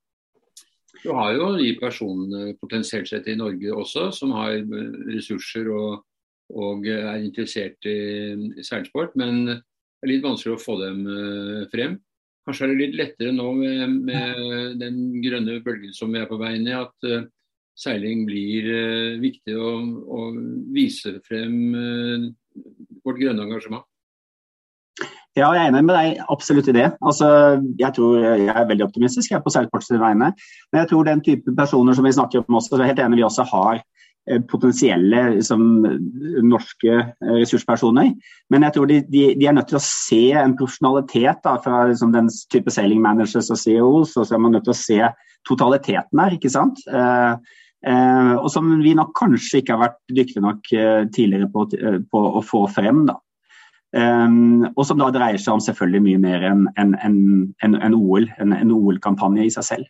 Du 1.04 1.14
har 1.16 1.38
jo 1.38 1.54
de 1.56 1.70
personene 1.80 2.52
potensielt 2.60 3.08
sett 3.08 3.30
i 3.32 3.38
Norge 3.40 3.72
også, 3.72 4.10
som 4.12 4.34
har 4.36 4.58
ressurser 5.08 5.70
og 5.72 6.02
og 6.56 6.86
er 6.88 7.20
interessert 7.20 7.88
i 7.90 8.64
seilsport, 8.64 9.16
men 9.20 9.46
det 9.48 10.06
er 10.06 10.12
litt 10.14 10.26
vanskelig 10.26 10.56
å 10.56 10.62
få 10.62 10.78
dem 10.80 11.02
eh, 11.12 11.64
frem. 11.74 11.98
Kanskje 12.48 12.68
er 12.68 12.72
det 12.72 12.80
litt 12.80 12.96
lettere 12.96 13.34
nå 13.36 13.50
med, 13.58 13.96
med 14.08 14.78
den 14.80 15.02
grønne 15.24 15.60
bølgen 15.66 15.92
som 15.96 16.14
vi 16.14 16.22
er 16.22 16.30
på 16.30 16.40
vei 16.40 16.54
inn 16.56 16.70
i, 16.70 16.78
at 16.78 17.10
seiling 17.78 18.24
blir 18.26 18.70
viktig 19.20 19.58
å, 19.60 19.74
å, 20.16 20.30
vise 20.74 21.18
frem 21.28 21.58
vårt 23.04 23.20
grønne 23.20 23.44
engasjement. 23.44 23.84
Ja, 25.38 25.52
jeg 25.54 25.68
er 25.68 25.70
enig 25.70 25.84
med 25.86 25.94
deg 25.94 26.22
absolutt 26.34 26.68
i 26.72 26.74
det. 26.74 26.88
Altså, 27.06 27.28
jeg 27.78 27.94
tror 27.94 28.18
jeg 28.26 28.48
er 28.50 28.70
veldig 28.72 28.88
optimistisk 28.88 29.32
jeg 29.32 29.38
er 29.38 29.44
på 29.46 29.54
seilsportens 29.54 30.02
vegne. 30.02 30.32
Men 30.72 30.82
jeg 30.82 30.90
tror 30.90 31.06
den 31.06 31.22
type 31.26 31.54
personer 31.58 31.94
som 31.94 32.08
vi 32.08 32.16
snakker 32.16 32.42
om 32.42 32.58
også, 32.58 32.74
så 32.74 32.82
er 32.82 32.90
helt 32.90 33.04
enig 33.04 33.22
vi 33.22 33.28
også 33.28 33.46
har 33.52 33.84
Eh, 34.28 34.42
potensielle 34.42 35.22
liksom, 35.38 35.62
norske 36.44 36.96
eh, 37.00 37.36
ressurspersoner. 37.40 38.10
Men 38.52 38.66
jeg 38.66 38.76
tror 38.76 38.90
de, 38.90 38.98
de, 39.08 39.22
de, 39.40 39.46
er 39.48 39.56
nødt 39.56 39.70
til 39.72 39.80
å 39.80 39.86
se 39.86 40.20
en 40.36 40.56
profesjonalitet 40.60 41.40
da, 41.46 41.54
fra 41.64 41.86
liksom, 41.88 42.12
den 42.12 42.28
type 42.52 42.74
sailing 42.74 43.00
managers 43.04 43.48
og 43.54 43.62
CEOs, 43.62 44.18
og 44.18 44.28
så 44.28 44.36
er 44.36 44.42
man 44.44 44.58
nødt 44.58 44.68
til 44.68 44.76
å 44.76 44.82
se 44.82 45.00
totaliteten 45.48 46.20
her. 46.20 46.36
ikke 46.36 46.52
sant? 46.52 46.82
Eh, 46.92 47.56
eh, 47.88 48.34
og 48.34 48.50
som 48.52 48.68
vi 48.84 48.98
nok 49.00 49.16
kanskje 49.16 49.62
ikke 49.62 49.78
har 49.78 49.86
vært 49.86 50.02
dyktige 50.20 50.44
nok 50.44 50.74
eh, 50.76 51.08
tidligere 51.16 51.48
på, 51.54 51.64
eh, 51.80 52.02
på, 52.12 52.26
å 52.42 52.44
få 52.44 52.66
frem. 52.76 53.06
da. 53.08 53.16
Og 53.96 54.82
som 54.86 55.00
da 55.00 55.08
dreier 55.16 55.40
seg 55.40 55.56
om 55.56 55.62
selvfølgelig 55.64 56.02
mye 56.04 56.20
mer 56.20 56.42
enn 56.50 56.66
en, 56.78 56.90
en, 57.06 57.20
en, 57.64 57.78
en 57.88 57.96
OL, 57.96 58.28
en 58.44 58.74
OL-kampanje 58.76 59.46
i 59.48 59.54
seg 59.54 59.64
selv. 59.64 59.88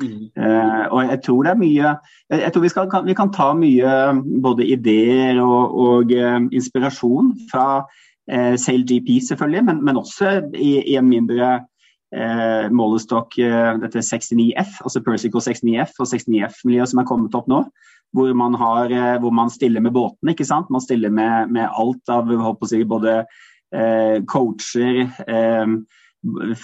Mm. 0.00 0.30
Uh, 0.38 0.84
og 0.90 1.00
jeg 1.06 1.20
tror 1.22 1.44
det 1.46 1.50
er 1.52 1.58
mye 1.60 1.90
Jeg 2.34 2.48
tror 2.50 2.62
vi, 2.64 2.70
skal, 2.72 2.88
kan, 2.90 3.04
vi 3.06 3.14
kan 3.14 3.30
ta 3.30 3.52
mye 3.54 3.92
både 4.42 4.66
ideer 4.66 5.38
og, 5.38 5.76
og 5.84 6.10
uh, 6.10 6.40
inspirasjon 6.50 7.30
fra 7.50 7.66
uh, 7.84 8.54
Sail 8.58 8.82
GP, 8.88 9.20
selvfølgelig, 9.28 9.64
men, 9.68 9.84
men 9.84 10.00
også 10.00 10.40
i, 10.54 10.80
i, 10.82 10.96
en 10.98 11.06
mindre 11.06 11.52
eh, 12.14 12.70
målestokk 12.74 13.38
eh, 13.42 13.72
dette 13.82 14.02
69F, 14.04 14.80
altså 14.84 15.02
Persico 15.04 15.42
69F 15.42 15.98
og 16.02 16.10
69F-miljøet 16.10 16.92
som 16.92 17.02
er 17.02 17.08
kommet 17.08 17.34
opp 17.38 17.48
nå. 17.50 17.64
Hvor 18.14 18.30
man, 18.38 18.54
har, 18.54 18.90
eh, 18.90 19.18
hvor 19.20 19.34
man 19.34 19.50
stiller 19.50 19.82
med 19.82 19.92
båtene. 19.92 20.34
ikke 20.34 20.46
sant? 20.46 20.70
Man 20.70 20.84
stiller 20.84 21.10
med, 21.10 21.50
med 21.50 21.66
alt 21.66 22.08
av 22.08 22.30
si, 22.68 22.84
både 22.86 23.24
eh, 23.74 24.22
coacher, 24.30 25.00
eh, 25.26 25.66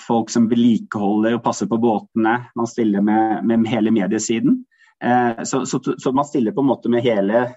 folk 0.06 0.30
som 0.30 0.48
vedlikeholder 0.48 1.36
og 1.36 1.44
passer 1.44 1.66
på 1.66 1.80
båtene. 1.82 2.36
Man 2.56 2.70
stiller 2.70 3.02
med, 3.02 3.44
med 3.46 3.66
hele 3.68 3.90
mediesiden. 3.90 4.62
Eh, 5.04 5.42
så, 5.42 5.64
så, 5.66 5.80
så, 5.98 6.12
man 6.12 6.24
stiller 6.24 6.52
på 6.52 6.60
en 6.62 6.70
måte 6.70 6.92
med 6.92 7.02
hele, 7.02 7.48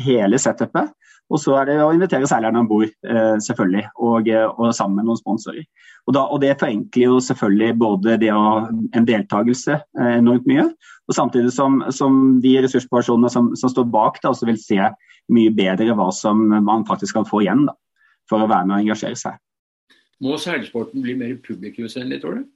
hele 0.00 0.38
setupet. 0.38 0.94
Og 1.26 1.40
så 1.42 1.56
er 1.58 1.66
det 1.66 1.76
å 1.82 1.90
invitere 1.90 2.28
seilerne 2.30 2.60
om 2.62 2.68
bord, 2.70 2.90
eh, 3.06 3.36
selvfølgelig, 3.42 3.88
og, 3.98 4.28
eh, 4.30 4.46
og, 4.46 4.70
sammen 4.74 5.00
med 5.00 5.08
noen 5.08 5.18
sponsorer. 5.18 5.64
Og, 6.06 6.14
da, 6.14 6.22
og, 6.22 6.40
Det 6.40 6.58
forenkler 6.60 7.02
jo 7.02 7.16
selvfølgelig 7.18 7.78
både 7.78 8.18
det 8.22 8.30
å, 8.30 8.68
en 8.94 9.08
deltakelse 9.08 9.80
enormt 9.98 10.46
mye, 10.46 10.68
og 11.08 11.14
samtidig 11.18 11.50
som, 11.52 11.80
som 11.90 12.38
de 12.42 12.54
ressurspersonene 12.62 13.30
som, 13.30 13.50
som, 13.58 13.72
står 13.72 13.88
bak, 13.90 14.20
da, 14.22 14.30
også 14.30 14.46
vil 14.46 14.60
se 14.60 14.78
mye 15.34 15.50
bedre 15.50 15.94
hva 15.98 16.12
som 16.14 16.46
man 16.62 16.86
faktisk 16.86 17.18
kan 17.18 17.26
få 17.26 17.42
igjen 17.42 17.66
da, 17.66 17.74
for 18.30 18.42
å 18.42 18.50
være 18.50 18.68
med 18.68 18.76
og 18.76 18.86
engasjere 18.86 19.18
seg. 19.18 19.40
Må 20.22 20.38
seilsporten 20.40 21.02
bli 21.02 21.16
mer 21.18 21.34
publikumsvennlig, 21.44 22.22
tror 22.22 22.38
du? 22.38 22.46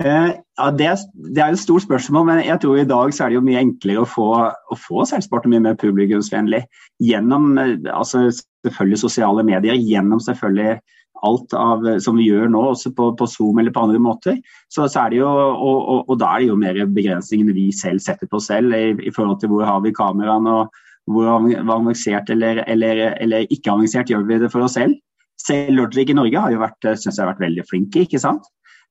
Eh, 0.00 0.30
ja, 0.32 0.70
det, 0.72 0.88
det, 1.12 1.40
er 1.42 1.52
et 1.52 1.60
stort 1.60 1.84
spørsmål, 1.84 2.24
men 2.30 2.38
jeg 2.46 2.60
tror 2.62 2.78
i 2.80 2.88
dag 2.88 3.12
så 3.12 3.24
er 3.24 3.32
det 3.32 3.36
jo 3.36 3.44
mye 3.44 3.60
enklere 3.60 4.00
å 4.00 4.08
få, 4.08 4.28
å 4.48 4.76
få 4.80 5.04
seilsporten 5.08 5.52
mye 5.52 5.64
mer 5.66 5.76
publikumsvennlig. 5.80 6.62
Gjennom 7.04 7.52
eh, 7.60 7.74
altså 7.92 8.30
selvfølgelig 8.32 9.02
sosiale 9.02 9.44
medier, 9.44 9.76
gjennom 9.76 10.22
selvfølgelig 10.24 10.78
alt 11.20 11.52
av, 11.52 11.84
som 12.00 12.16
vi 12.16 12.30
gjør 12.30 12.48
nå, 12.48 12.62
også 12.72 12.94
på, 12.96 13.10
på 13.18 13.26
Zoom 13.28 13.60
eller 13.60 13.74
på 13.76 13.82
andre 13.84 14.00
måter. 14.00 14.38
Så, 14.72 14.86
så 14.88 15.02
er 15.02 15.12
det 15.12 15.18
jo, 15.20 15.28
og, 15.28 15.80
og, 15.80 15.98
og, 16.06 16.14
da 16.22 16.30
er 16.32 16.40
det 16.40 16.48
jo 16.48 16.60
mer 16.62 16.80
begrensningene 16.96 17.56
vi 17.58 17.66
selv 17.76 18.00
setter 18.00 18.30
på 18.30 18.40
selv, 18.40 18.72
i, 18.72 18.94
i 19.04 19.12
forhold 19.12 19.42
til 19.42 19.52
hvor 19.52 19.66
har 19.68 19.82
vi 19.84 19.92
kameraene 19.96 20.62
og 20.62 20.80
hvor 21.10 21.28
avansert 21.60 22.32
eller, 22.32 22.62
eller, 22.70 23.02
eller, 23.20 23.44
ikke 23.52 23.72
avansert 23.74 24.08
gjør 24.08 24.24
vi 24.28 24.40
det 24.40 24.48
for 24.52 24.64
oss 24.64 24.78
selv. 24.78 24.96
Selv 25.40 25.76
Logic 25.76 26.08
i 26.08 26.16
Norge 26.16 26.40
har 26.40 26.52
jo 26.54 26.62
vært, 26.62 26.88
synes 26.88 27.16
jeg 27.18 27.20
har 27.20 27.34
vært 27.34 27.44
veldig 27.44 27.68
flinke. 27.68 28.06
ikke 28.06 28.20
sant? 28.22 28.48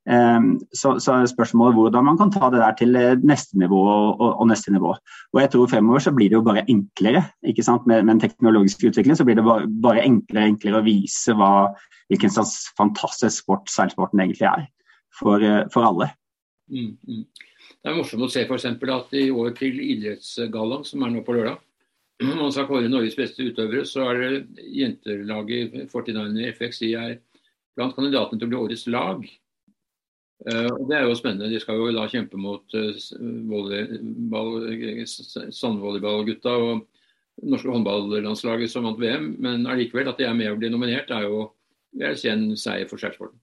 Ehm, 0.10 0.56
så, 0.74 0.96
så 0.98 1.14
er 1.14 1.28
spørsmålet 1.30 1.76
hvordan 1.78 2.08
man 2.08 2.18
kan 2.18 2.32
ta 2.34 2.50
det 2.50 2.62
der 2.64 2.76
til 2.80 2.96
eh, 2.98 3.20
neste 3.22 3.60
nivå 3.62 3.80
og, 3.86 4.22
og, 4.30 4.46
neste 4.50 4.74
nivå. 4.74 4.96
Og 5.34 5.42
jeg 5.42 5.52
tror 5.54 5.70
Fremover 5.70 6.02
så 6.02 6.14
blir 6.16 6.32
det 6.32 6.40
jo 6.40 6.46
bare 6.46 6.66
enklere. 6.72 7.22
ikke 7.46 7.66
sant? 7.66 7.86
Med, 7.86 8.06
med 8.08 8.16
en 8.16 8.24
teknologisk 8.24 8.88
utvikling 8.90 9.18
så 9.20 9.28
blir 9.28 9.38
det 9.38 9.46
bare, 9.46 9.68
bare 9.70 10.06
enklere 10.08 10.48
og 10.48 10.56
enklere 10.56 10.82
å 10.82 10.88
vise 10.88 11.36
hva, 11.38 11.52
hvilken 12.10 12.34
slags 12.34 12.72
fantastisk 12.80 13.44
sport 13.44 13.70
seilsporten 13.70 14.24
egentlig 14.24 14.50
er 14.50 14.66
for, 15.20 15.46
eh, 15.46 15.68
for 15.74 15.86
alle. 15.86 16.10
Mm, 16.74 16.96
mm. 17.06 17.26
Det 17.80 17.92
er 17.92 17.98
morsomt 17.98 18.26
å 18.26 18.32
se 18.34 18.48
f.eks. 18.48 18.66
at 18.66 19.14
i 19.18 19.30
år 19.30 19.54
til 19.58 19.78
idrettsgallaen, 19.84 20.88
som 20.88 21.06
er 21.06 21.14
nå 21.14 21.22
på 21.26 21.38
lørdag, 21.38 21.62
man 22.20 22.52
skal 22.52 22.66
kåre 22.68 22.90
Norges 22.92 23.16
beste 23.16 23.46
utøvere, 23.46 23.86
så 23.88 24.10
er 24.10 24.18
det 24.20 24.66
jentelaget 24.76 25.78
49 25.88 26.34
de 26.36 26.90
er 27.00 27.14
blant 27.78 27.96
kandidatene 27.96 28.42
til 28.42 28.50
å 28.50 28.52
bli 28.52 28.60
årets 28.60 28.84
lag. 28.92 29.24
Uh, 30.48 30.70
og 30.72 30.88
Det 30.88 30.96
er 30.98 31.04
jo 31.04 31.16
spennende. 31.20 31.52
De 31.52 31.60
skal 31.60 31.76
jo 31.76 31.92
da 31.96 32.08
kjempe 32.08 32.38
mot 32.40 32.64
uh, 32.76 32.94
sandvolleyballgutta 35.52 36.54
og 36.56 36.88
norske 37.50 37.72
håndballandslaget 37.72 38.72
som 38.72 38.88
vant 38.88 39.02
VM. 39.02 39.36
Men 39.40 39.68
allikevel, 39.68 40.08
at 40.12 40.20
de 40.20 40.28
er 40.28 40.34
med 40.38 40.52
og 40.52 40.60
blir 40.62 40.72
nominert, 40.74 41.12
er 41.12 41.28
jo 41.28 41.50
si, 42.16 42.30
en 42.32 42.58
seier 42.58 42.88
for 42.90 42.98
skjærsporten. 43.02 43.40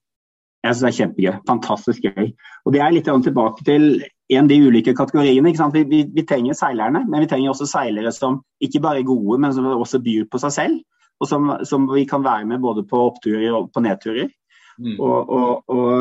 Jeg 0.66 0.74
synes 0.74 0.82
det 0.82 0.88
er 0.88 0.98
kjempegøy. 1.00 1.34
Fantastisk 1.46 2.00
gøy. 2.02 2.32
Og 2.64 2.72
Det 2.74 2.80
er 2.82 2.94
litt 2.94 3.08
tilbake 3.24 3.64
til 3.64 4.02
en 4.28 4.42
av 4.42 4.50
de 4.50 4.58
ulike 4.66 4.94
kategoriene. 4.98 5.52
Vi, 5.72 5.84
vi, 5.84 6.02
vi, 6.14 6.24
trenger 6.26 6.58
seilerne, 6.58 7.04
men 7.06 7.22
vi 7.22 7.28
trenger 7.30 7.52
også 7.52 7.68
seilere 7.70 8.12
som 8.12 8.40
ikke 8.60 8.82
bare 8.82 9.02
er 9.02 9.06
gode, 9.06 9.38
men 9.42 9.54
som 9.54 9.68
også 9.68 10.02
byr 10.02 10.26
på 10.30 10.40
seg 10.42 10.52
selv. 10.56 10.80
Og 11.20 11.30
som, 11.30 11.52
som 11.64 11.86
vi 11.88 12.04
kan 12.08 12.24
være 12.24 12.44
med 12.44 12.60
både 12.60 12.82
på 12.88 12.98
oppturer 13.12 13.54
og 13.54 13.70
på 13.72 13.80
nedturer. 13.84 14.28
Mm. 14.78 14.96
Og, 15.00 15.30
og, 15.32 15.52
og, 15.72 15.92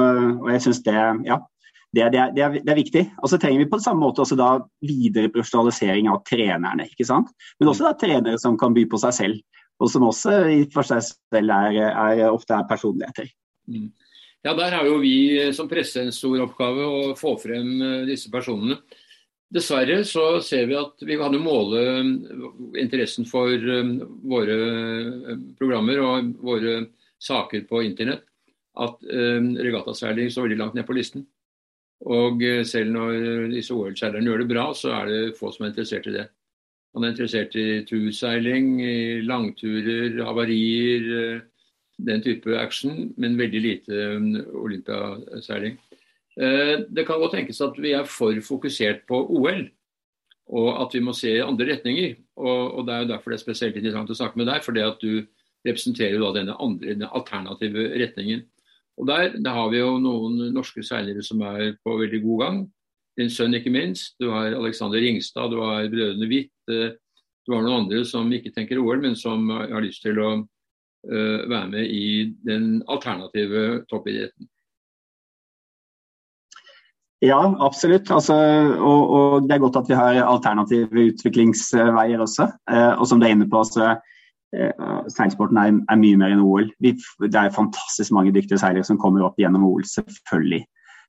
og, 0.42 0.48
jeg 0.52 0.64
syns 0.66 0.82
det, 0.86 0.96
ja, 1.28 1.40
det, 1.96 2.08
det, 2.12 2.20
er, 2.20 2.32
det, 2.36 2.44
er, 2.44 2.56
det, 2.60 2.72
er, 2.72 2.80
viktig. 2.80 3.04
Og 3.24 3.32
så 3.32 3.40
trenger 3.42 3.64
vi 3.64 3.70
på 3.72 3.80
samme 3.84 4.04
måte 4.04 4.24
også 4.24 4.38
da 4.40 4.50
videre 4.86 5.32
profesjonalisering 5.32 6.10
av 6.12 6.24
trenerne. 6.28 6.90
ikke 6.92 7.08
sant? 7.08 7.32
Men 7.60 7.72
også 7.72 7.88
da 7.88 7.94
trenere 8.00 8.42
som 8.42 8.58
kan 8.60 8.76
by 8.76 8.86
på 8.92 9.00
seg 9.02 9.16
selv, 9.16 9.62
og 9.80 9.92
som 9.92 10.08
også 10.08 10.36
for 10.74 10.88
seg 10.88 11.04
selv 11.08 11.56
er, 11.56 11.80
er 11.92 12.26
ofte 12.30 12.56
er 12.56 12.68
personligheter. 12.70 13.32
Mm. 13.72 13.90
Ja, 14.46 14.54
Der 14.54 14.76
har 14.78 14.86
jo 14.86 15.00
vi 15.02 15.52
som 15.58 15.70
presse 15.72 16.04
en 16.04 16.14
stor 16.14 16.44
oppgave 16.44 16.86
å 16.86 17.16
få 17.18 17.34
frem 17.42 17.82
eh, 17.82 18.06
disse 18.12 18.30
personene. 18.30 18.78
Dessverre 19.56 20.04
så 20.06 20.42
ser 20.44 20.68
vi 20.70 20.78
at 20.78 21.02
vi 21.02 21.18
kan 21.18 21.34
jo 21.34 21.42
måle 21.42 21.82
eh, 21.96 22.12
interessen 22.84 23.26
for 23.26 23.50
eh, 23.50 23.90
våre 24.22 24.60
programmer 25.58 26.04
og 26.04 26.30
våre 26.46 26.78
saker 27.18 27.66
på 27.66 27.82
internett 27.88 28.28
at 28.84 29.04
eh, 29.08 29.50
regattaseiling 29.66 30.32
står 30.32 30.48
veldig 30.48 30.60
langt 30.60 30.78
ned 30.78 30.88
på 30.88 30.96
listen. 30.98 31.26
Og 32.12 32.44
eh, 32.44 32.64
selv 32.68 32.92
når 32.96 33.52
disse 33.54 33.76
OL-seilerne 33.76 34.28
gjør 34.30 34.44
det 34.44 34.50
bra, 34.52 34.66
så 34.76 34.94
er 35.00 35.12
det 35.12 35.38
få 35.40 35.52
som 35.54 35.66
er 35.66 35.74
interessert 35.74 36.10
i 36.12 36.16
det. 36.18 36.26
Man 36.96 37.06
er 37.06 37.14
interessert 37.14 37.56
i 37.60 37.84
turseiling, 37.88 38.80
i 38.84 39.22
langturer, 39.28 40.20
havarier, 40.28 41.10
eh, 41.20 41.72
den 42.06 42.24
type 42.24 42.58
action, 42.60 43.14
men 43.18 43.40
veldig 43.40 43.62
lite 43.64 44.00
olympiaseiling. 44.60 45.78
Det 46.36 47.06
kan 47.08 47.22
godt 47.22 47.38
tenkes 47.38 47.62
at 47.64 47.78
vi 47.80 47.94
er 47.96 48.04
for 48.04 48.36
fokusert 48.44 49.06
på 49.08 49.22
OL, 49.32 49.62
og 50.52 50.68
at 50.84 50.92
vi 50.92 51.00
må 51.00 51.14
se 51.16 51.32
andre 51.40 51.70
retninger. 51.70 52.18
Og, 52.36 52.84
Det 52.84 52.94
er 52.94 53.06
jo 53.06 53.12
derfor 53.14 53.32
det 53.32 53.38
er 53.38 53.46
spesielt 53.46 53.78
interessant 53.80 54.12
å 54.12 54.18
snakke 54.20 54.42
med 54.42 54.50
deg, 54.52 54.60
fordi 54.66 54.84
at 54.84 55.00
du 55.00 55.24
representerer 55.66 56.20
da 56.20 56.34
denne, 56.36 56.58
andre, 56.60 56.92
denne 56.94 57.10
alternative 57.16 57.88
retningen. 57.96 58.44
Og 58.96 59.08
der, 59.08 59.36
der, 59.44 59.52
har 59.52 59.70
vi 59.72 59.82
jo 59.82 59.98
noen 60.00 60.54
norske 60.56 60.84
seilere 60.86 61.24
som 61.26 61.42
er 61.44 61.76
på 61.84 61.98
veldig 62.00 62.22
god 62.24 62.42
gang. 62.46 62.62
Din 63.20 63.32
sønn 63.32 63.56
ikke 63.56 63.74
minst. 63.74 64.16
Du 64.20 64.30
har 64.32 64.56
Alexander 64.56 65.04
Ringstad, 65.04 65.52
du 65.52 65.60
har 65.64 65.90
brødrene 65.92 66.28
Hvitt. 66.32 66.54
Du 67.46 67.54
har 67.54 67.62
noen 67.62 67.84
andre 67.84 68.02
som 68.08 68.32
ikke 68.34 68.54
tenker 68.56 68.80
OL, 68.82 69.02
men 69.04 69.16
som 69.20 69.50
har 69.52 69.84
lyst 69.84 70.04
til 70.04 70.20
å 70.20 70.32
uh, 70.42 71.40
være 71.52 71.68
med 71.76 71.92
i 71.92 72.08
den 72.48 72.80
alternative 72.92 73.84
toppidretten. 73.92 74.50
Ja, 77.24 77.40
absolutt. 77.64 78.10
Altså, 78.12 78.36
og, 78.80 79.14
og, 79.18 79.48
det 79.48 79.56
er 79.56 79.64
godt 79.64 79.80
at 79.80 79.92
vi 79.92 80.00
har 80.00 80.24
alternative 80.24 81.08
utviklingsveier 81.12 82.24
også. 82.24 82.50
Uh, 82.72 82.94
og 82.96 83.08
som 83.12 83.22
du 83.22 83.28
er 83.28 83.36
inne 83.36 83.48
på, 83.52 83.62
altså, 83.62 83.94
Eh, 83.94 84.12
seilsporten 85.12 85.60
er, 85.62 85.74
er, 85.90 86.00
mye 86.00 86.20
mer 86.20 86.34
enn 86.36 86.44
OL. 86.46 86.70
Vi, 86.84 86.94
det 87.24 87.40
er 87.40 87.54
fantastisk 87.56 88.14
mange 88.16 88.34
dyktige 88.36 88.60
seilere 88.62 88.88
som 88.88 89.00
kommer 89.02 89.26
opp 89.26 89.40
gjennom 89.42 89.66
OL, 89.68 89.86
selvfølgelig. 89.90 90.64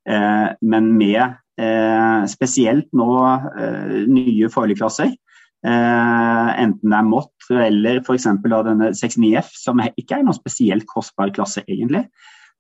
Eh, 0.07 0.49
men 0.63 0.91
med 0.99 1.23
eh, 1.61 2.27
spesielt 2.31 2.89
nå 2.97 3.11
eh, 3.59 4.03
nye 4.11 4.51
farligklasser, 4.53 5.13
eh, 5.67 6.51
enten 6.63 6.93
det 6.93 6.99
er 6.99 7.09
Mott 7.11 7.51
eller 7.51 8.03
f.eks. 8.03 8.29
denne 8.45 8.93
69F, 8.95 9.53
som 9.59 9.83
ikke 9.87 10.19
er 10.19 10.27
noen 10.27 10.39
spesielt 10.39 10.87
kostbar 10.91 11.35
klasse 11.35 11.65
egentlig, 11.67 12.07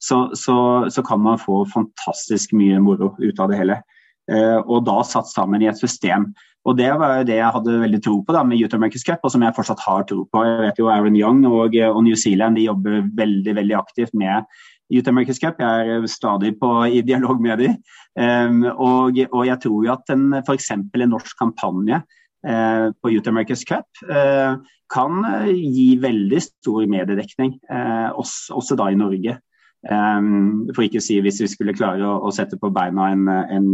så, 0.02 0.26
så, 0.36 0.56
så, 0.92 1.02
kan 1.02 1.22
man 1.24 1.40
få 1.40 1.62
fantastisk 1.72 2.52
mye 2.56 2.80
moro 2.84 3.14
ut 3.16 3.38
av 3.40 3.50
det 3.50 3.60
hele. 3.62 3.78
Eh, 4.26 4.59
og 4.59 4.85
da 4.88 5.00
satt 5.06 5.30
sammen 5.30 5.62
i 5.62 5.71
et 5.71 5.78
system 5.78 6.33
og 6.66 6.75
Det 6.75 6.88
var 6.99 7.21
jo 7.21 7.26
det 7.28 7.37
jeg 7.38 7.54
hadde 7.54 7.80
veldig 7.85 7.99
tro 8.02 8.16
på 8.26 8.35
da, 8.35 8.42
med 8.42 8.59
Youth 8.59 8.75
America's 8.75 9.04
Cup, 9.06 9.23
og 9.23 9.30
som 9.30 9.45
jeg 9.45 9.54
fortsatt 9.54 9.85
har 9.87 10.06
tro 10.09 10.25
på. 10.26 10.40
Jeg 10.42 10.64
vet 10.64 10.80
jo 10.80 10.88
Aaron 10.90 11.14
Young 11.14 11.45
og, 11.47 11.76
og 11.76 12.00
New 12.02 12.16
Zealand 12.18 12.59
de 12.59 12.66
jobber 12.66 13.04
veldig 13.14 13.54
veldig 13.54 13.76
aktivt 13.78 14.16
med 14.18 14.42
Youth 14.90 15.11
America's 15.12 15.38
Cup. 15.38 15.62
Jeg 15.62 15.92
er 15.95 16.09
stadig 16.11 16.56
på, 16.59 16.71
i 16.90 17.04
dialog 17.06 17.38
med 17.42 17.62
dem. 17.62 17.76
Um, 18.18 18.64
og, 18.73 19.18
og, 19.30 19.42
jeg 19.47 19.61
tror 19.62 19.85
jo 19.87 19.92
at 19.95 20.11
f.eks. 20.42 20.71
en 20.75 21.06
norsk 21.12 21.38
kampanje 21.38 22.00
uh, 22.02 22.88
på 22.99 23.14
Youth 23.14 23.30
America's 23.30 23.62
Cup 23.68 23.87
uh, 24.11 24.59
kan 24.90 25.23
gi 25.52 25.88
veldig 26.02 26.42
stor 26.42 26.87
mediedekning, 26.90 27.61
uh, 27.71 28.11
også, 28.18 28.56
også, 28.59 28.78
da 28.80 28.90
i 28.90 28.99
Norge. 28.99 29.38
Um, 29.87 30.66
for 30.75 30.83
ikke 30.83 30.99
å 30.99 31.04
si 31.04 31.21
hvis 31.23 31.38
vi 31.45 31.50
skulle 31.52 31.76
klare 31.78 32.02
å, 32.02 32.18
å 32.26 32.35
sette 32.35 32.59
på 32.59 32.75
beina 32.75 33.12
en, 33.14 33.28
en 33.28 33.68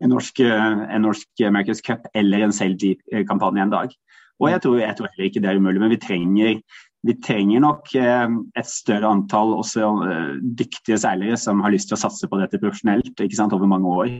en 0.00 0.14
norsk, 0.14 0.40
en 0.40 1.04
norsk 1.04 1.42
America's 1.46 1.82
Cup 1.84 2.06
eller 2.16 2.46
en 2.46 2.54
Sail-Jeep-kampanje 2.56 3.66
en 3.66 3.74
dag. 3.74 3.96
Og 4.40 4.48
jeg 4.48 4.62
tror, 4.64 4.78
jeg 4.80 4.96
tror, 4.96 5.10
heller 5.12 5.28
ikke 5.28 5.42
det 5.44 5.50
er 5.50 5.58
umulig, 5.60 5.80
men 5.82 5.92
vi 5.92 6.00
trenger, 6.00 6.60
vi 7.06 7.16
trenger 7.24 7.62
nok 7.64 7.90
eh, 7.96 8.36
et 8.60 8.68
større 8.68 9.08
antall 9.08 9.52
også 9.58 9.90
eh, 10.06 10.30
dyktige 10.60 10.98
seilere 11.00 11.36
som 11.40 11.60
har 11.64 11.74
lyst 11.74 11.90
til 11.90 11.98
å 11.98 12.00
satse 12.00 12.28
på 12.28 12.40
dette 12.40 12.60
profesjonelt 12.60 13.12
ikke 13.20 13.36
sant, 13.36 13.56
over 13.56 13.68
mange 13.68 13.92
år. 14.02 14.14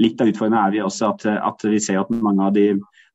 Litt 0.00 0.20
av 0.20 0.30
utfordringen 0.30 0.60
er 0.62 0.74
vi 0.76 0.82
også 0.84 1.12
at, 1.12 1.26
at 1.28 1.64
vi 1.68 1.80
ser 1.82 2.00
at 2.00 2.12
mange 2.14 2.46
av, 2.46 2.54
de, 2.56 2.70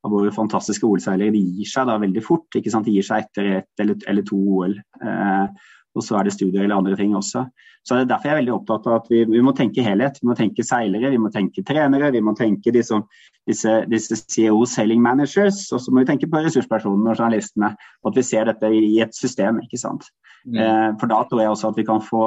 av 0.06 0.14
våre 0.14 0.34
fantastiske 0.34 0.86
OL-seilere 0.86 1.34
gir 1.34 1.70
seg 1.70 1.90
da 1.90 1.98
veldig 2.02 2.24
fort. 2.26 2.46
ikke 2.54 2.74
sant, 2.74 2.86
De 2.86 2.94
gir 2.94 3.08
seg 3.08 3.26
etter 3.26 3.52
ett 3.62 3.82
eller, 3.82 3.98
eller 4.12 4.28
to 4.28 4.38
OL. 4.38 4.78
Eh, 5.02 5.72
og 5.96 6.04
så 6.04 6.20
er 6.20 6.28
det 6.28 6.36
studier 6.36 6.66
eller 6.66 6.78
andre 6.82 6.98
ting 7.00 7.16
også. 7.16 7.46
Så 7.86 7.96
det 7.96 8.06
er 8.06 8.10
Derfor 8.16 8.30
jeg 8.30 8.34
er 8.34 8.40
veldig 8.42 8.54
opptatt 8.56 8.88
av 8.90 8.96
at 8.98 9.12
vi, 9.12 9.20
vi 9.30 9.42
må 9.46 9.54
tenke 9.54 9.84
helhet. 9.86 10.18
Vi 10.22 10.28
må 10.28 10.36
tenke 10.38 10.66
seilere, 10.66 11.12
vi 11.14 11.22
må 11.22 11.30
tenke 11.34 11.62
trenere, 11.68 12.10
vi 12.16 12.24
må 12.26 12.34
tenke 12.38 12.74
disse, 12.74 12.98
disse, 13.46 13.76
disse 13.92 14.18
CEO 14.24 14.64
selling 14.70 15.04
managers, 15.04 15.68
og 15.70 15.84
så 15.84 15.94
må 15.94 16.02
vi 16.02 16.10
tenke 16.10 16.30
på 16.32 16.42
ressurspersonene 16.42 17.14
og 17.14 17.20
journalistene. 17.20 17.76
Og 18.02 18.12
at 18.12 18.18
vi 18.18 18.26
ser 18.26 18.50
dette 18.50 18.72
i 18.74 18.98
et 19.06 19.14
system. 19.16 19.62
ikke 19.62 19.78
sant? 19.78 20.10
Mm. 20.46 20.58
Eh, 20.58 20.90
for 21.00 21.14
da 21.14 21.22
tror 21.30 21.44
jeg 21.44 21.54
også 21.54 21.72
at 21.74 21.80
vi 21.80 21.86
kan 21.86 22.02
få 22.02 22.26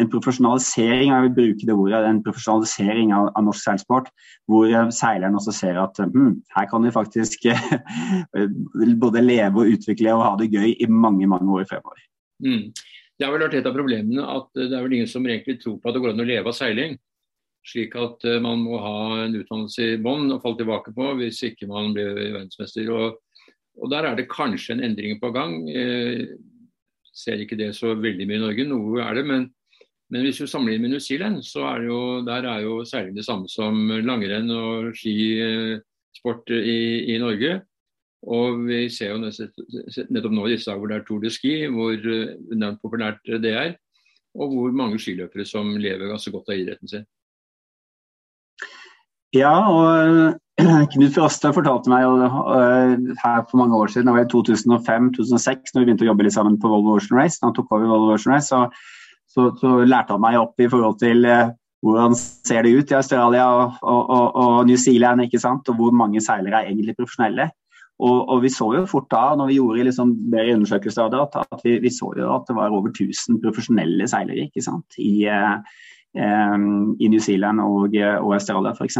en 0.00 0.10
profesjonalisering 0.10 1.12
jeg 1.12 1.26
vil 1.26 1.34
bruke 1.36 1.68
det 1.68 1.76
ordet, 1.76 2.00
en 2.08 2.22
profesjonalisering 2.24 3.12
av, 3.14 3.28
av 3.36 3.44
norsk 3.46 3.62
seilsport, 3.62 4.08
hvor 4.50 4.66
eh, 4.72 4.88
seileren 4.94 5.36
også 5.38 5.54
ser 5.54 5.78
at 5.84 6.00
hm, 6.00 6.32
her 6.56 6.70
kan 6.72 6.82
vi 6.82 6.94
faktisk 6.94 7.46
både 9.04 9.22
leve 9.22 9.62
og 9.62 9.76
utvikle 9.76 10.16
og 10.16 10.26
ha 10.26 10.34
det 10.40 10.50
gøy 10.54 10.72
i 10.72 10.90
mange 10.90 11.28
mange 11.30 11.60
år 11.60 11.68
fremover. 11.70 12.02
Mm. 12.42 12.72
Det 13.18 13.26
har 13.26 13.34
vel 13.34 13.44
vært 13.46 13.58
et 13.60 13.68
av 13.68 13.76
problemene 13.76 14.24
at 14.26 14.48
det 14.56 14.70
er 14.72 14.84
vel 14.84 14.96
ingen 14.98 15.10
som 15.10 15.26
egentlig 15.26 15.60
tror 15.62 15.76
på 15.78 15.90
at 15.90 15.96
det 15.96 16.02
går 16.02 16.14
an 16.14 16.24
å 16.24 16.28
leve 16.28 16.50
av 16.50 16.56
seiling. 16.56 16.96
Slik 17.64 17.94
at 17.96 18.24
eh, 18.28 18.40
man 18.44 18.64
må 18.64 18.80
ha 18.82 18.96
en 19.24 19.36
utdannelse 19.38 19.92
i 19.94 20.00
bånn 20.02 20.32
å 20.34 20.40
falle 20.42 20.60
tilbake 20.60 20.92
på 20.96 21.12
hvis 21.20 21.42
ikke 21.50 21.70
man 21.70 21.94
blir 21.96 22.12
verdensmester. 22.16 22.90
Og, 22.92 23.20
og, 23.78 23.86
der 23.92 24.10
er 24.10 24.18
det 24.18 24.30
kanskje 24.32 24.76
en 24.76 24.84
endring 24.90 25.20
på 25.22 25.30
gang. 25.34 25.60
Eh, 25.70 26.26
ser 27.14 27.40
ikke 27.40 27.58
det 27.60 27.70
så 27.78 27.94
veldig 27.94 28.26
mye 28.26 28.40
i 28.40 28.44
Norge, 28.48 28.66
noe 28.68 29.04
er 29.04 29.20
det. 29.20 29.28
men 29.30 29.52
men 30.12 30.22
hvis 30.22 30.38
du 30.38 30.46
sammenligner 30.46 30.84
med 30.84 30.92
New 30.94 31.02
Zealand, 31.02 31.40
så 31.42 31.64
er 31.72 31.86
jo, 31.88 31.98
der 32.26 32.46
er 32.46 32.60
jo 32.62 32.82
seiling 32.86 33.16
det 33.16 33.24
samme 33.26 33.48
som 33.50 33.88
langrenn 34.04 34.50
og 34.52 34.92
skisport 34.98 36.52
i, 36.54 36.76
i, 37.14 37.16
Norge. 37.18 37.56
Og 38.24 38.62
vi 38.68 38.84
ser 38.92 39.12
jo 39.12 39.18
nettopp 39.20 40.32
nå 40.32 40.46
i 40.46 40.54
disse 40.54 40.70
dager 40.70 40.80
hvor 40.80 40.90
det 40.90 40.96
er 40.96 41.02
Tour 41.08 41.24
de 41.24 41.32
Ski, 41.32 41.56
hvor 41.72 41.98
nevnt 42.54 42.80
populært 42.84 43.20
det 43.42 43.52
er. 43.52 43.74
Og 44.34 44.54
hvor 44.54 44.72
mange 44.74 44.98
skiløpere 45.02 45.44
som 45.46 45.74
lever 45.76 46.10
ganske 46.10 46.32
godt 46.32 46.48
av 46.50 46.62
idretten 46.62 46.90
sin. 46.90 47.04
Ja, 49.34 49.52
og 49.68 50.40
Knut 50.94 51.14
Froste 51.16 51.50
fortalte 51.52 51.90
meg 51.90 52.06
her 53.20 53.44
for 53.50 53.60
mange 53.60 53.76
år 53.76 53.92
siden, 53.92 54.08
det 54.08 54.16
var 54.16 54.24
i 54.24 54.32
2005-2006, 54.32 55.74
når 55.74 55.82
vi 55.82 55.86
begynte 55.88 56.06
å 56.06 56.12
jobbe 56.12 56.26
litt 56.26 56.36
sammen 56.36 56.58
på 56.62 56.70
Volvo 56.70 56.94
Ocean 56.96 57.18
Race. 57.18 57.40
Da 57.40 57.50
han 57.50 57.56
tok 57.56 57.72
over 57.74 57.90
Volvo 57.90 58.14
Ocean 58.14 58.36
Race, 58.36 58.48
så 58.48 58.68
så, 59.34 59.50
så, 59.58 59.76
lærte 59.82 60.14
han 60.14 60.22
meg 60.22 60.38
opp 60.38 60.62
i 60.62 60.70
forhold 60.70 60.98
til 61.02 61.26
eh, 61.26 61.52
hvordan 61.84 62.14
ser 62.16 62.64
det 62.64 62.74
ut 62.78 62.92
i 62.92 62.98
Australia 62.98 63.46
og, 63.50 63.78
og, 63.82 64.02
og, 64.16 64.26
og, 64.40 64.56
New 64.68 64.78
Zealand, 64.80 65.24
ikke 65.26 65.42
sant? 65.42 65.68
og 65.68 65.80
hvor 65.80 65.94
mange 65.96 66.22
seilere 66.24 66.62
er 66.62 66.70
egentlig 66.70 66.96
profesjonelle. 66.98 67.50
Og, 68.02 68.42
vi 68.42 68.50
så 68.50 68.66
jo 68.74 68.86
fort 68.90 69.06
da, 69.12 69.36
når 69.38 69.52
vi 69.52 69.56
gjorde 69.60 69.84
liksom 69.86 70.12
bedre 70.32 70.56
undersøkelser 70.58 71.04
av 71.04 71.12
det, 71.12 71.42
at, 71.44 71.60
vi, 71.62 71.76
vi, 71.84 71.92
så 71.94 72.10
jo 72.18 72.32
at 72.34 72.48
det 72.48 72.56
var 72.58 72.74
over 72.74 72.90
1000 72.90 73.38
profesjonelle 73.44 74.08
seilere 74.10 74.48
ikke 74.48 74.64
sant? 74.66 74.98
I, 74.98 75.28
eh, 75.30 75.76
i 76.18 77.10
New 77.10 77.22
Zealand 77.22 77.62
og, 77.62 77.94
og 77.94 78.34
Australia 78.34 78.74
f.eks. 78.74 78.98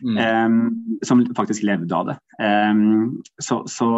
Mm. 0.00 0.16
Um, 0.16 0.98
som 1.04 1.26
faktisk 1.36 1.66
levde 1.66 1.92
av 1.92 2.06
det. 2.08 2.16
Um, 2.40 3.18
så, 3.42 3.60
så 3.68 3.90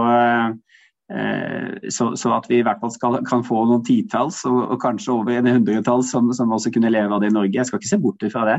Eh, 1.12 1.90
så, 1.90 2.16
så, 2.16 2.32
at 2.36 2.46
vi 2.48 2.60
i 2.60 2.64
hvert 2.64 2.80
fall 2.80 2.92
skal, 2.94 3.18
kan 3.28 3.44
få 3.44 3.64
noen 3.68 3.82
titalls, 3.84 4.42
og, 4.48 4.60
og 4.72 4.78
kanskje 4.80 5.12
over 5.12 5.34
en 5.34 5.50
hundretalls 5.50 6.12
som, 6.14 6.30
som, 6.32 6.52
også 6.54 6.72
kunne 6.72 6.92
leve 6.92 7.12
av 7.12 7.20
det 7.22 7.32
i 7.32 7.36
Norge. 7.36 7.58
Jeg 7.58 7.68
skal 7.68 7.80
ikke 7.80 7.90
se 7.90 8.00
bort 8.00 8.24
fra 8.32 8.46
det. 8.48 8.58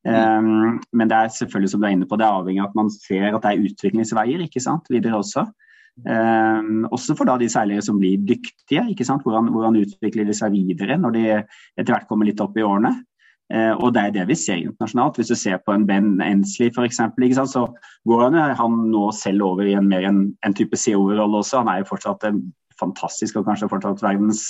Um, 0.00 0.78
men 0.96 1.10
det 1.10 1.16
er 1.16 1.32
selvfølgelig 1.34 1.70
som 1.74 1.82
du 1.82 1.86
er 1.86 1.92
inne 1.92 2.08
på, 2.08 2.16
det 2.16 2.24
er 2.24 2.38
avhengig 2.38 2.62
av 2.62 2.70
at 2.70 2.78
man 2.78 2.88
ser 2.92 3.34
at 3.34 3.42
det 3.44 3.50
er 3.50 3.66
utviklingsveier 3.68 4.46
ikke 4.46 4.62
sant, 4.64 4.88
videre 4.92 5.18
også. 5.20 5.44
Um, 6.08 6.86
også 6.88 7.12
for 7.18 7.28
da 7.28 7.34
de 7.36 7.50
seilere 7.52 7.84
som 7.84 7.98
blir 8.00 8.22
dyktige. 8.24 8.86
ikke 8.88 9.04
sant, 9.04 9.22
Hvordan, 9.26 9.50
hvordan 9.52 9.76
utvikler 9.82 10.24
de 10.24 10.36
seg 10.36 10.54
videre 10.56 10.96
når 10.96 11.16
de 11.16 11.24
etter 11.36 11.92
hvert 11.92 12.08
kommer 12.08 12.28
litt 12.28 12.40
opp 12.40 12.56
i 12.56 12.64
årene. 12.64 12.94
Uh, 13.50 13.74
og 13.82 13.92
det 13.92 14.06
er 14.06 14.14
det 14.14 14.28
vi 14.30 14.38
ser 14.38 14.62
internasjonalt. 14.62 15.18
Hvis 15.18 15.32
du 15.34 15.36
ser 15.36 15.60
på 15.66 15.74
en 15.74 15.84
Ben 15.86 16.14
Ensley 16.24 16.70
f.eks., 16.70 17.02
så 17.50 17.66
går 18.08 18.24
han, 18.24 18.38
han 18.56 18.80
nå 18.92 19.10
selv 19.12 19.44
over 19.50 19.68
i 19.68 19.76
en 19.76 19.90
mer 19.90 20.06
en, 20.08 20.30
en 20.46 20.56
type 20.56 20.78
CO-rolle 20.78 21.42
også. 21.42 21.60
Han 21.60 21.68
er 21.68 21.82
jo 21.82 21.90
fortsatt 21.90 22.24
fantastisk 22.80 23.36
og 23.36 23.48
kanskje 23.48 23.68
fortsatt 23.68 24.00
verdens, 24.04 24.44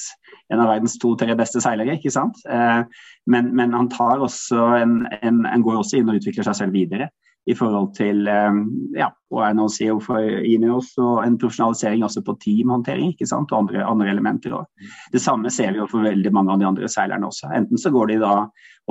en 0.50 0.60
av 0.62 0.70
verdens 0.70 0.98
to-tre 1.00 1.34
beste 1.38 1.62
seilere. 1.62 1.96
ikke 1.96 2.12
sant? 2.12 2.38
Eh, 2.48 2.82
men, 3.30 3.50
men, 3.56 3.74
han 3.76 3.90
tar 3.92 4.22
også 4.22 4.70
en, 4.80 5.00
en, 5.20 5.42
en, 5.46 5.64
går 5.64 5.80
også 5.80 6.00
inn 6.00 6.10
og 6.10 6.20
utvikler 6.20 6.46
seg 6.46 6.58
selv 6.62 6.76
videre 6.76 7.10
i 7.48 7.54
forhold 7.56 7.94
til 7.96 8.28
eh, 8.28 8.58
ja, 8.98 9.08
og 9.32 9.44
er 9.46 9.54
nå 9.56 9.68
CEO 9.72 9.98
for 10.04 10.20
Ineos 10.20 10.92
og 11.00 11.22
en 11.24 11.38
profesjonalisering 11.40 12.04
også 12.06 12.24
på 12.26 12.36
teamhåndtering 12.42 13.14
ikke 13.14 13.28
sant, 13.30 13.52
og 13.52 13.64
andre, 13.64 13.84
andre 13.86 14.10
elementer. 14.12 14.58
Også. 14.58 14.90
Det 15.14 15.22
samme 15.22 15.52
ser 15.54 15.72
vi 15.74 15.82
jo 15.82 15.88
for 15.90 16.06
veldig 16.06 16.34
mange 16.36 16.54
av 16.54 16.60
de 16.60 16.68
andre 16.68 16.90
seilerne 16.90 17.30
også. 17.30 17.52
Enten 17.56 17.80
så 17.80 17.94
går 17.94 18.12
de 18.12 18.20
da 18.24 18.34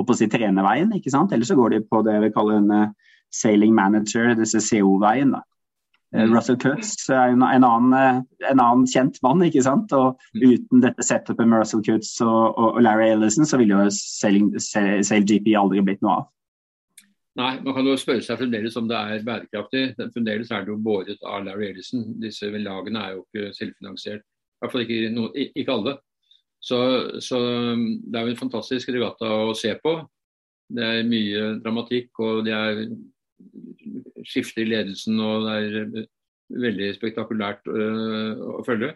opp 0.00 0.08
på 0.08 0.16
si 0.16 0.30
trenerveien, 0.32 0.90
ikke 0.96 1.12
sant, 1.12 1.32
eller 1.36 1.46
så 1.46 1.58
går 1.58 1.76
de 1.76 1.84
på 1.84 2.02
det 2.06 2.16
vi 2.24 2.32
kaller 2.32 2.60
en 2.60 2.72
uh, 2.72 3.14
sailing 3.34 3.74
manager, 3.76 4.32
disse 4.38 4.62
CO-veien. 4.64 5.36
da. 5.36 5.44
Uh, 6.10 6.26
Russell 6.26 6.58
Kurtz 6.58 7.08
er 7.08 7.30
en, 7.30 7.44
en, 7.46 7.64
annen, 7.66 8.24
en, 8.42 8.58
annen, 8.58 8.86
kjent 8.90 9.20
mann. 9.22 9.44
ikke 9.46 9.62
sant? 9.62 9.92
Og 9.94 10.18
mm. 10.34 10.42
Uten 10.42 10.82
dette 10.82 11.06
setupet 11.06 11.46
med 11.46 11.62
Russell 11.62 11.84
Kurtz 11.86 12.16
og, 12.24 12.58
og, 12.58 12.80
Larry 12.82 13.12
Ellison, 13.12 13.46
så 13.46 13.60
ville 13.60 13.78
jo 13.78 13.94
SailGP 15.06 15.52
aldri 15.60 15.84
blitt 15.86 16.02
noe 16.02 16.18
av. 16.18 16.28
Nei, 17.38 17.52
man 17.62 17.76
kan 17.76 17.86
jo 17.86 17.94
spørre 17.96 18.24
seg 18.26 18.40
fremdeles 18.40 18.74
om 18.76 18.88
det 18.90 18.98
er 18.98 19.22
bærekraftig. 19.24 19.84
Fremdeles 20.12 20.50
er 20.50 20.66
det 20.66 20.74
jo 20.74 20.80
båret 20.82 21.22
av 21.22 21.44
Larry 21.46 21.70
Ellison. 21.70 22.02
Disse 22.20 22.50
lagene 22.50 23.04
er 23.04 23.14
jo 23.14 23.22
ikke 23.22 23.54
selvfinansiert. 23.56 24.26
I 24.26 24.64
hvert 24.64 24.74
fall 24.74 24.84
ikke, 24.84 25.12
no, 25.14 25.28
ikke 25.38 25.76
alle. 25.76 25.94
Så, 26.60 26.78
så, 27.24 27.38
um, 27.38 27.86
det 28.04 28.18
er 28.18 28.26
jo 28.26 28.34
en 28.34 28.42
fantastisk 28.42 28.90
regatta 28.92 29.30
å 29.46 29.54
se 29.56 29.72
på. 29.80 29.94
Det 30.70 30.84
er 30.84 31.08
mye 31.08 31.46
dramatikk, 31.62 32.10
og 32.20 32.42
det 32.46 32.52
er 32.54 32.82
skifter 34.26 34.68
ledelsen, 34.68 35.20
og 35.22 35.46
det 35.46 35.54
er 35.58 36.08
veldig 36.50 36.90
spektakulært 36.96 37.70
øh, 37.70 38.42
å 38.58 38.64
følge. 38.66 38.94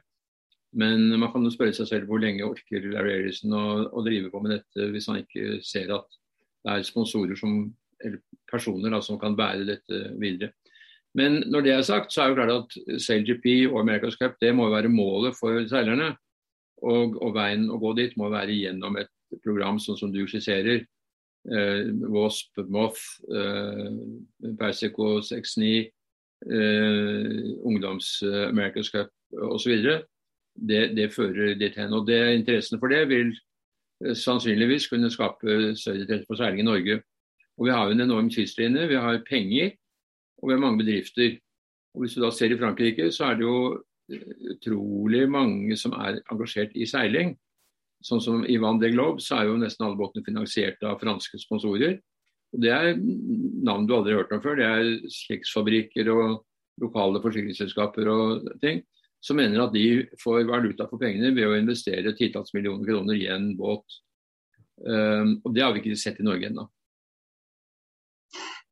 Men 0.75 1.07
man 1.21 1.31
kan 1.31 1.45
jo 1.47 1.53
spørre 1.55 1.75
seg 1.77 1.87
selv 1.87 2.11
hvor 2.11 2.19
lenge 2.23 2.47
orker 2.47 2.87
Larry 2.91 3.15
Ellison 3.21 3.55
å, 3.55 3.65
å 3.95 4.03
drive 4.03 4.33
på 4.33 4.41
med 4.43 4.57
dette 4.57 4.89
hvis 4.91 5.07
han 5.11 5.21
ikke 5.23 5.61
ser 5.63 5.93
at 5.95 6.19
det 6.65 6.73
er 6.73 6.87
sponsorer 6.89 7.39
som 7.39 7.69
eller 8.05 8.21
personer 8.51 8.93
da, 8.93 9.01
som 9.03 9.19
kan 9.21 9.37
bære 9.39 9.67
dette 9.69 10.01
videre. 10.21 10.53
Men 11.15 11.45
når 11.47 11.65
det 11.65 11.73
er 11.73 11.87
sagt, 11.87 12.13
så 12.13 12.25
er 12.25 12.33
det 12.33 12.41
klart 12.41 12.55
at 12.55 13.01
SailGP 13.03 13.47
og 13.71 13.79
America's 13.85 14.19
Cup 14.19 14.35
det 14.43 14.51
må 14.57 14.67
være 14.73 14.91
målet 14.91 15.37
for 15.39 15.63
seilerne. 15.71 16.15
Og, 16.85 17.15
og, 17.23 17.31
veien 17.37 17.69
å 17.71 17.79
gå 17.81 17.95
dit 17.97 18.17
må 18.21 18.29
være 18.33 18.53
gjennom 18.53 18.99
et 19.01 19.13
program 19.45 19.79
sånn 19.81 19.97
som 19.97 20.11
du 20.13 20.25
skisserer. 20.29 20.83
Eh, 21.45 21.93
Wasp, 22.09 22.57
Moth, 22.69 23.03
eh, 23.29 23.91
Persico 24.59 25.21
69, 25.21 25.93
eh, 26.51 27.57
ungdoms 27.63 28.23
eh, 28.23 28.83
Cup 28.93 29.11
osv. 29.33 29.73
Det, 30.55 30.97
det 30.97 31.13
fører 31.13 31.55
dit 31.59 31.77
hen. 31.77 31.93
Og 31.93 32.07
det, 32.07 32.35
Interessen 32.39 32.79
for 32.79 32.89
det 32.89 33.09
vil 33.09 33.35
eh, 34.05 34.15
sannsynligvis 34.15 34.89
kunne 34.89 35.11
skape 35.11 35.75
større 35.77 36.01
interesse 36.01 36.27
for 36.27 36.37
seiling 36.37 36.61
i 36.61 36.71
Norge. 36.71 37.03
Og 37.59 37.67
Vi 37.67 37.71
har 37.71 37.87
jo 37.87 37.93
en 37.93 38.01
enorm 38.01 38.31
kystlinje, 38.31 38.89
vi 38.89 38.95
har 38.95 39.23
penger 39.29 39.71
og 40.45 40.49
vi 40.49 40.55
har 40.55 40.61
mange 40.61 40.85
bedrifter. 40.85 41.39
Og 41.95 42.01
Hvis 42.01 42.15
du 42.15 42.23
da 42.23 42.31
ser 42.31 42.53
i 42.53 42.59
Frankrike, 42.59 43.13
så 43.13 43.25
er 43.25 43.35
det 43.35 43.47
jo 43.47 43.83
eh, 44.13 44.33
utrolig 44.51 45.31
mange 45.31 45.77
som 45.77 45.93
er 45.93 46.21
engasjert 46.33 46.75
i 46.75 46.87
seiling. 46.87 47.37
Sånn 48.05 48.21
som 48.21 48.43
i 48.45 48.59
Van 48.61 48.81
de 48.81 48.91
Globe, 48.93 49.23
så 49.25 49.39
er 49.39 49.49
jo 49.49 49.61
nesten 49.61 49.87
alle 49.87 49.97
båtene 49.97 50.27
finansiert 50.27 50.83
av 50.85 50.99
franske 51.01 51.41
sponsorer. 51.41 51.97
Og 52.55 52.61
Det 52.63 52.71
er 52.71 52.99
navn 52.99 53.87
du 53.89 53.95
aldri 53.97 54.13
har 54.13 54.23
hørt 54.23 54.35
om 54.37 54.43
før. 54.45 54.59
Det 54.61 54.67
er 54.69 55.15
kjeksfabrikker 55.25 56.11
og 56.13 56.45
lokale 56.83 57.23
forsikringsselskaper 57.23 58.11
og 58.11 58.51
ting 58.63 58.83
som 59.25 59.39
mener 59.41 59.63
at 59.65 59.73
de 59.73 60.05
får 60.21 60.45
valuta 60.49 60.87
for 60.91 61.01
pengene 61.01 61.33
ved 61.33 61.49
å 61.49 61.57
investere 61.57 62.13
titalls 62.19 62.53
millioner 62.53 62.85
kroner 62.85 63.17
i 63.17 63.29
en 63.33 63.53
båt. 63.57 64.01
Um, 64.85 65.39
og 65.45 65.55
Det 65.55 65.63
har 65.65 65.73
vi 65.73 65.81
ikke 65.81 66.01
sett 66.01 66.21
i 66.21 66.27
Norge 66.27 66.51
ennå. 66.51 66.67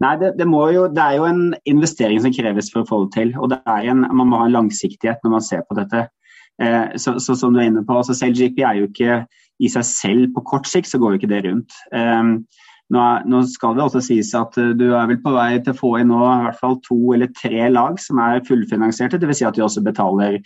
Nei, 0.02 0.16
det, 0.18 0.32
det, 0.36 0.48
jo, 0.74 0.86
det, 0.90 1.02
er 1.02 1.16
jo 1.20 1.28
en 1.28 1.42
investering 1.70 2.20
som 2.24 2.34
kreves 2.34 2.72
for 2.72 2.82
å 2.82 2.88
få 2.88 2.98
det 3.04 3.12
til. 3.16 3.32
og 3.38 3.54
en, 3.54 4.02
Man 4.02 4.28
må 4.28 4.40
ha 4.40 4.48
en 4.48 4.56
langsiktighet 4.56 5.22
når 5.22 5.36
man 5.36 5.44
ser 5.46 5.62
på 5.68 5.78
dette. 5.78 6.08
Eh, 6.60 6.96
så, 7.00 7.16
så, 7.22 7.36
som 7.38 7.54
du 7.54 7.60
er 7.60 7.70
inne 7.70 7.84
på, 7.86 7.96
altså 7.96 8.16
Selv 8.16 8.36
GP 8.36 8.60
er 8.66 8.80
jo 8.80 8.90
ikke 8.90 9.22
i 9.62 9.70
seg 9.70 9.86
selv 9.86 10.26
på 10.34 10.44
kort 10.48 10.68
sikt, 10.68 10.90
så 10.90 11.00
går 11.00 11.14
jo 11.14 11.20
ikke 11.20 11.32
det 11.32 11.44
rundt. 11.46 11.78
Eh, 11.94 12.34
nå, 12.92 13.04
nå, 13.30 13.42
skal 13.48 13.76
det 13.76 13.86
også 13.86 14.02
sies 14.04 14.32
at 14.36 14.58
eh, 14.60 14.74
du 14.76 14.90
er 14.90 15.08
vel 15.10 15.20
på 15.22 15.32
vei 15.36 15.54
til 15.60 15.74
å 15.74 15.78
få 15.78 15.94
inn 16.00 16.10
nå 16.12 16.20
i 16.26 16.42
hvert 16.48 16.60
fall 16.60 16.76
to 16.84 16.98
eller 17.16 17.32
tre 17.38 17.68
lag 17.72 18.00
som 18.02 18.20
er 18.22 18.44
fullfinansierte. 18.48 19.20
Dvs. 19.22 19.40
Si 19.40 19.48
at 19.48 19.56
de 19.56 19.64
også 19.64 19.84
betaler 19.86 20.40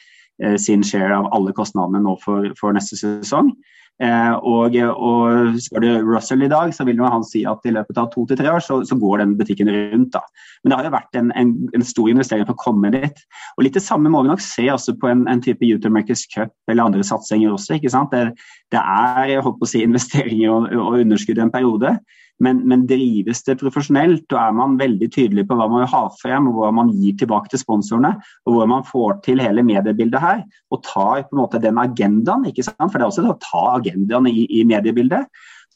sin 0.60 0.82
share 0.84 1.16
av 1.16 1.30
alle 1.32 1.54
kostnadene 1.56 2.02
nå 2.04 2.12
for, 2.20 2.50
for 2.58 2.76
neste 2.76 2.98
sesong. 3.00 3.54
Eh, 3.96 4.32
og, 4.44 4.74
og 4.76 5.54
Spør 5.64 5.80
du 5.80 5.88
Russell 6.04 6.44
i 6.44 6.50
dag, 6.52 6.72
så 6.76 6.84
vil 6.84 7.00
han 7.00 7.24
si 7.24 7.46
at 7.48 7.64
i 7.64 7.72
løpet 7.72 7.96
av 8.00 8.10
to 8.12 8.26
til 8.28 8.36
tre 8.36 8.50
år 8.52 8.60
så, 8.60 8.82
så, 8.84 8.98
går 9.00 9.22
den 9.22 9.36
butikken 9.38 9.70
rundt. 9.72 10.12
da. 10.12 10.20
Men 10.62 10.70
det 10.70 10.78
har 10.78 10.88
jo 10.88 10.94
vært 10.96 11.18
en, 11.20 11.30
en, 11.40 11.54
en, 11.72 11.86
stor 11.86 12.10
investering 12.12 12.44
for 12.48 12.56
å 12.56 12.64
komme 12.66 12.92
dit. 12.92 13.24
Og 13.56 13.64
Litt 13.64 13.78
det 13.78 13.84
samme 13.84 14.12
må 14.12 14.22
vi 14.24 14.32
nok 14.32 14.44
se 14.44 14.68
også 14.72 14.98
på 15.00 15.10
en, 15.12 15.24
en 15.32 15.40
type 15.44 15.64
Utermakers 15.64 16.26
Cup 16.34 16.52
eller 16.68 16.90
andre 16.90 17.06
satsinger 17.06 17.56
også. 17.56 17.78
ikke 17.78 17.92
sant? 17.92 18.12
Det, 18.12 18.36
det 18.74 18.82
er 18.82 19.32
jeg 19.32 19.46
håper 19.48 19.64
å 19.64 19.72
si, 19.72 19.84
investeringer 19.88 20.52
og, 20.52 20.68
og 20.76 21.00
underskudd 21.00 21.40
i 21.40 21.46
en 21.46 21.54
periode. 21.54 21.96
Men, 22.44 22.60
men, 22.68 22.84
drives 22.88 23.40
det 23.46 23.56
profesjonelt, 23.62 24.26
og 24.28 24.38
er 24.40 24.54
man 24.58 24.76
veldig 24.80 25.08
tydelig 25.14 25.46
på 25.48 25.56
hva 25.56 25.70
man 25.72 25.82
vil 25.84 25.92
ha 25.94 26.02
frem, 26.20 26.50
og 26.50 26.58
hva 26.60 26.70
man 26.76 26.92
gir 26.92 27.16
tilbake 27.16 27.48
til 27.52 27.62
sponsorene, 27.62 28.12
og 28.44 28.56
hvor 28.56 28.68
man 28.68 28.84
får 28.84 29.22
til 29.24 29.40
hele 29.40 29.64
mediebildet 29.64 30.20
her, 30.20 30.42
og 30.74 30.82
tar 30.84 31.24
på 31.24 31.36
en 31.36 31.42
måte 31.42 31.62
den 31.62 31.80
agendaen, 31.80 32.44
ikke 32.50 32.66
sant? 32.66 32.90
for 32.90 32.98
det 32.98 33.06
er 33.06 33.10
også 33.10 33.24
det 33.24 33.32
å 33.32 33.40
ta 33.40 33.62
agendaen 33.78 34.28
i, 34.28 34.44
i 34.60 34.66
mediebildet, 34.68 35.24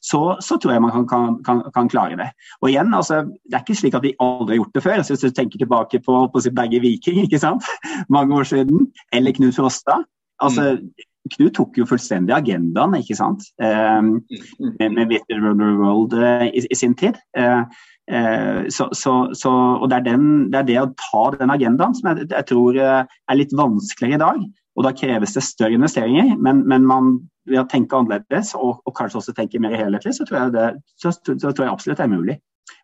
så, 0.01 0.37
så, 0.40 0.57
tror 0.57 0.73
jeg 0.73 0.83
man 0.83 0.92
kan, 0.94 1.05
kan, 1.09 1.35
kan, 1.44 1.59
kan, 1.75 1.88
klare 1.92 2.16
det. 2.16 2.31
Og 2.62 2.70
igjen, 2.70 2.94
altså, 2.96 3.20
Det 3.44 3.57
er 3.57 3.64
ikke 3.64 3.77
slik 3.77 3.96
at 3.99 4.07
vi 4.07 4.14
aldri 4.16 4.55
har 4.55 4.62
gjort 4.62 4.79
det 4.79 4.83
før. 4.83 5.03
Så 5.03 5.12
hvis 5.12 5.25
du 5.27 5.37
tenker 5.37 5.61
tilbake 5.61 6.01
på, 6.01 6.23
på 6.33 6.42
Berge 6.57 6.81
Viking 6.81 7.20
ikke 7.25 7.40
sant? 7.42 7.68
mange 8.16 8.35
år 8.35 8.49
siden, 8.49 8.88
eller 9.12 9.37
Knut 9.37 9.57
Frosta. 9.57 10.01
altså 10.40 10.62
mm. 10.81 10.88
Knut 11.35 11.55
tok 11.57 11.79
jo 11.79 11.87
fullstendig 11.88 12.35
agendaen 12.37 12.97
ikke 12.99 13.16
sant? 13.19 13.47
Um, 13.62 14.19
med, 14.59 14.97
med 14.97 15.11
Vitter 15.12 15.43
World 15.45 16.16
uh, 16.19 16.47
i, 16.49 16.64
i, 16.64 16.79
sin 16.79 16.97
tid. 16.99 17.19
Uh, 17.38 17.64
uh, 18.12 18.66
så, 18.73 18.88
så, 18.97 19.14
så, 19.37 19.53
og 19.79 19.88
det 19.90 20.01
er, 20.01 20.07
den, 20.12 20.31
det 20.53 20.62
er, 20.62 20.69
det 20.71 20.79
å 20.83 20.88
ta 21.01 21.25
den 21.38 21.55
agendaen 21.55 21.97
som 21.99 22.12
jeg, 22.12 22.31
jeg, 22.31 22.49
tror 22.51 22.81
er 22.81 23.38
litt 23.38 23.55
vanskeligere 23.57 24.19
i 24.19 24.25
dag. 24.25 24.47
Og 24.79 24.87
Da 24.87 24.95
kreves 24.97 25.35
det 25.37 25.43
større 25.45 25.77
investeringer, 25.77 26.37
men, 26.40 26.62
men 26.71 26.87
man, 26.88 27.16
ved 27.51 27.62
å 27.62 27.69
tenke 27.69 27.99
annerledes 27.99 28.55
og, 28.57 28.79
og, 28.87 28.95
kanskje 28.97 29.19
også 29.21 29.35
tenke 29.37 29.61
mer 29.62 29.75
helhetlig, 29.77 30.14
så 30.16 30.27
tror 30.29 30.38
jeg, 30.38 30.55
det, 30.55 30.69
så, 31.01 31.12
tror 31.27 31.64
jeg 31.66 31.73
absolutt 31.73 32.01
det 32.01 32.07
er 32.07 32.14
mulig. 32.14 32.37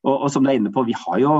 Og, 0.03 0.15
og 0.17 0.29
som 0.33 0.45
du 0.45 0.51
er 0.51 0.59
inne 0.59 0.73
på, 0.75 0.85
vi 0.87 0.97
har 0.97 1.23
jo 1.23 1.39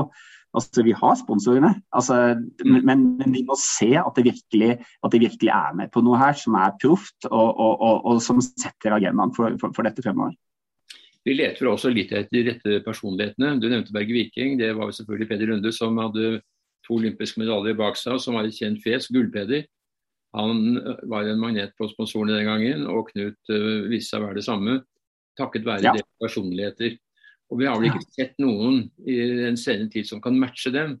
Altså, 0.55 0.81
vi 0.81 0.93
har 0.95 1.15
sponsorene, 1.19 1.73
altså, 1.93 2.15
men, 2.63 2.85
men, 2.87 3.33
vi 3.33 3.43
må 3.45 3.57
se 3.59 3.91
at 3.99 4.15
det, 4.15 4.23
virkelig, 4.29 4.77
at 4.79 5.11
det, 5.13 5.19
virkelig, 5.21 5.51
er 5.53 5.75
med 5.75 5.91
på 5.93 6.01
noe 6.05 6.17
her 6.21 6.37
som 6.39 6.55
er 6.57 6.75
proft, 6.81 7.27
og, 7.27 7.49
og, 7.51 7.73
og, 7.83 8.05
og 8.07 8.21
som 8.23 8.39
setter 8.41 8.95
agendaen 8.95 9.35
for, 9.35 9.57
for, 9.61 9.75
for, 9.75 9.85
dette 9.85 10.01
fremover. 10.05 10.33
Vi 11.27 11.35
leter 11.35 11.67
også 11.67 11.91
litt 11.91 12.13
etter 12.15 12.31
de 12.31 12.45
rette 12.47 12.79
personlighetene. 12.85 13.57
Du 13.59 13.67
nevnte 13.67 13.91
Berge 13.93 14.15
Viking. 14.15 14.55
Det 14.57 14.71
var 14.77 14.93
selvfølgelig 14.95 15.27
Peder 15.29 15.51
Runde 15.51 15.73
som 15.75 15.99
hadde 15.99 16.37
to 16.87 16.95
olympiske 16.95 17.41
medaljer 17.41 17.75
bak 17.77 17.99
seg, 17.99 18.15
og 18.15 18.23
som 18.23 18.37
var 18.39 18.47
et 18.47 18.55
kjent 18.55 18.79
fjes. 18.85 19.09
Gullpeder. 19.11 19.67
Han 20.37 20.79
var 21.11 21.27
en 21.27 21.41
magnet 21.41 21.75
på 21.77 21.89
sponsorene 21.91 22.37
den 22.37 22.47
gangen, 22.47 22.87
og 22.87 23.11
Knut 23.11 23.51
uh, 23.51 23.87
viste 23.91 24.13
seg 24.13 24.23
å 24.23 24.29
være 24.29 24.39
det 24.39 24.47
samme, 24.47 24.79
takket 25.39 25.67
være 25.67 25.85
ja. 25.85 25.93
deres 25.97 26.09
personligheter. 26.23 26.97
Og 27.47 27.61
vi 27.61 27.67
har 27.67 27.77
vel 27.79 27.91
ikke 27.91 28.09
sett 28.11 28.35
noen 28.43 28.81
i 29.07 29.15
den 29.39 29.57
senere 29.59 29.91
tid 29.91 30.07
som 30.09 30.21
kan 30.23 30.37
matche 30.39 30.71
dem. 30.73 30.97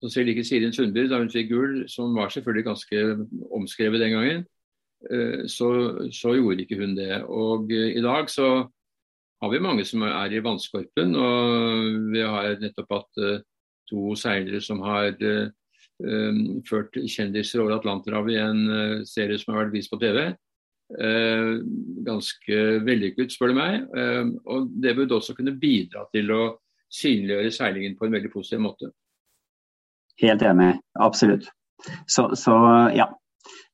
Så 0.00 0.08
selv 0.14 0.32
ikke 0.32 0.44
Sirin 0.48 0.72
Sundby, 0.72 1.04
da 1.10 1.18
hun 1.20 1.32
fikk 1.32 1.50
gull, 1.50 1.82
som 1.92 2.14
var 2.16 2.32
selvfølgelig 2.32 2.64
ganske 2.70 3.02
omskrevet 3.52 4.00
den 4.00 4.14
gangen, 4.16 4.44
eh, 5.12 5.44
så, 5.44 5.68
så, 6.08 6.32
gjorde 6.38 6.64
ikke 6.64 6.78
hun 6.80 6.96
det. 6.96 7.20
Og 7.28 7.68
eh, 7.72 7.98
i 7.98 8.04
dag 8.04 8.30
så 8.32 8.48
har 9.42 9.52
vi 9.52 9.60
mange 9.60 9.84
som 9.84 10.06
er 10.08 10.32
i 10.32 10.40
vannskorpen. 10.44 11.12
Og 11.20 12.12
vi 12.14 12.24
har 12.24 12.56
nettopp 12.62 12.96
hatt 12.96 13.20
eh, 13.20 13.42
to 13.90 14.14
seilere 14.16 14.62
som 14.64 14.80
har 14.86 15.16
ført 16.64 16.94
kjendiser 17.12 17.60
over 17.60 17.74
Atlanterhavet 17.74 18.32
i 18.32 18.38
en 18.40 19.02
serie 19.04 19.36
som 19.36 19.50
har 19.52 19.66
vært 19.66 19.74
vist 19.74 19.90
på 19.92 19.98
TV. 20.00 20.30
Eh, 20.98 21.52
ganske 22.02 22.56
vellykket, 22.86 23.30
spør 23.32 23.52
du 23.52 23.60
meg. 23.60 23.84
Eh, 23.94 24.24
og 24.50 24.66
det 24.82 24.96
burde 24.98 25.20
også 25.20 25.36
kunne 25.38 25.54
bidra 25.60 26.06
til 26.14 26.32
å 26.34 26.42
synliggjøre 26.90 27.52
seilingen 27.54 27.94
på 27.98 28.08
en 28.08 28.16
veldig 28.16 28.32
positiv 28.32 28.64
måte. 28.64 28.90
Helt 30.20 30.42
enig, 30.42 30.72
absolutt. 31.00 31.46
Så, 32.10 32.26
så 32.36 32.54
ja. 32.96 33.06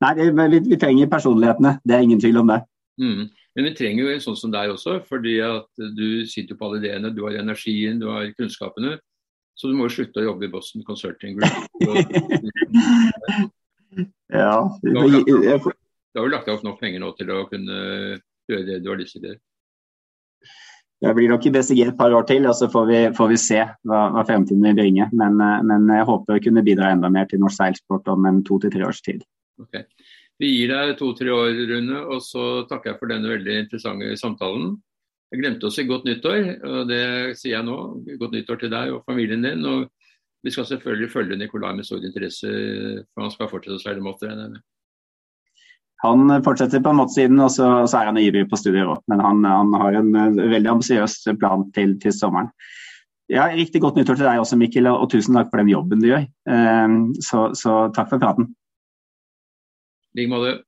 Nei, 0.05 0.13
vi, 0.21 0.61
vi, 0.69 0.77
trenger 0.79 1.09
personlighetene, 1.11 1.79
det 1.83 1.97
er 1.97 2.05
ingen 2.05 2.21
tvil 2.21 2.43
om 2.43 2.53
det. 2.53 2.61
Mm. 3.01 3.23
Men 3.57 3.69
vi 3.71 3.77
trenger 3.79 4.05
jo 4.05 4.13
en 4.13 4.23
sånn 4.23 4.37
som 4.37 4.53
deg 4.53 4.75
også, 4.75 4.99
fordi 5.09 5.39
at 5.43 5.71
du 5.97 6.27
sitter 6.29 6.59
på 6.59 6.69
alle 6.69 6.83
ideene. 6.83 7.15
Du 7.17 7.25
har 7.25 7.39
energien, 7.41 8.01
du 8.01 8.11
har 8.13 8.29
kunnskapene. 8.37 8.99
Så 9.57 9.71
du 9.71 9.75
må 9.79 9.89
jo 9.89 9.95
slutte 9.95 10.21
å 10.21 10.27
jobbe 10.27 10.45
i 10.45 10.53
Boston 10.53 10.85
Consulting 10.85 11.39
Group. 11.39 11.57
ja, 14.37 14.61
du 16.17 16.23
har 16.23 16.31
jo 16.31 16.33
lagt 16.33 16.49
av 16.49 16.63
nok 16.65 16.79
penger 16.81 17.03
nå 17.03 17.11
til 17.19 17.29
å 17.29 17.43
kunne 17.51 17.75
gjøre 18.49 18.65
det 18.65 18.81
du 18.81 18.87
har 18.89 18.97
lyst 18.97 19.19
til. 19.21 19.35
Jeg 21.05 21.13
blir 21.13 21.29
nok 21.29 21.45
i 21.45 21.51
BCG 21.53 21.81
et 21.85 21.97
par 21.99 22.15
år 22.17 22.25
til, 22.25 22.47
og 22.49 22.55
så 22.57 22.71
får 22.73 22.85
vi, 22.89 23.01
får 23.19 23.27
vi 23.29 23.37
se 23.37 23.59
hva, 23.61 23.99
hva, 24.15 24.23
fremtiden 24.25 24.65
vil 24.65 24.79
bringe. 24.79 25.11
Men, 25.13 25.35
eh, 25.45 25.59
men, 25.69 25.91
jeg 25.93 26.07
håper 26.09 26.39
å 26.39 26.43
kunne 26.47 26.63
bidra 26.65 26.95
enda 26.95 27.11
mer 27.13 27.29
til 27.29 27.43
norsk 27.43 27.61
seilsport 27.61 28.09
om 28.09 28.25
en 28.31 28.39
to 28.49 28.57
til 28.63 28.73
tre 28.73 28.87
års 28.87 29.03
tid. 29.05 29.27
Okay. 29.61 29.85
Vi 30.41 30.49
gir 30.55 30.73
deg 30.73 30.95
to-tre 30.97 31.35
år, 31.35 31.61
Rune, 31.69 32.01
og 32.15 32.23
så 32.25 32.47
takker 32.71 32.95
jeg 32.95 33.01
for 33.03 33.13
denne 33.13 33.29
veldig 33.35 33.59
interessante 33.67 34.17
samtalen. 34.21 34.73
Jeg 35.35 35.43
glemte 35.43 35.69
å 35.69 35.75
si 35.75 35.85
godt 35.85 36.09
nyttår, 36.09 36.49
og 36.65 36.89
det 36.89 37.03
sier 37.37 37.59
jeg 37.59 37.67
nå. 37.67 37.77
Godt 38.23 38.39
nyttår 38.39 38.63
til 38.63 38.73
deg 38.73 38.95
og 38.95 39.05
familien 39.05 39.45
din. 39.45 39.69
og 39.69 39.91
Vi 40.47 40.55
skal 40.55 40.69
selvfølgelig 40.71 41.13
følge 41.13 41.37
Nikolai 41.37 41.75
med 41.77 41.89
stor 41.89 42.01
interesse, 42.01 42.49
for 43.13 43.27
han 43.27 43.37
skal 43.37 43.53
fortsette 43.53 43.77
å 43.77 43.85
seile 43.85 44.05
måter. 44.05 44.33
Han 46.05 46.29
fortsetter 46.45 46.83
på 46.85 46.93
måtesiden, 46.93 47.41
og 47.41 47.51
så, 47.55 47.71
så 47.89 48.01
er 48.01 48.11
han 48.11 48.21
ivrig 48.21 48.45
på 48.51 48.59
studier 48.61 48.89
òg. 48.93 49.01
Men 49.11 49.23
han, 49.25 49.45
han, 49.49 49.73
har 49.81 49.97
en 49.97 50.13
veldig 50.37 50.75
ambisiøs 50.75 51.23
plan 51.41 51.65
til, 51.77 51.97
til, 52.03 52.13
sommeren. 52.13 52.51
Ja, 53.33 53.49
Riktig 53.51 53.81
godt 53.83 53.97
nyttår 53.99 54.21
til 54.21 54.29
deg 54.29 54.43
også, 54.43 54.59
Mikkel, 54.61 54.91
og, 54.91 55.09
tusen 55.11 55.39
takk 55.39 55.49
for 55.51 55.63
den 55.63 55.73
jobben 55.73 56.05
du 56.05 56.11
gjør. 56.13 56.29
Um, 56.47 57.01
så, 57.25 57.49
så 57.59 57.87
takk 57.97 58.13
for 58.13 58.23
praten. 58.23 58.53
I 60.15 60.23
like 60.23 60.33
måte. 60.33 60.59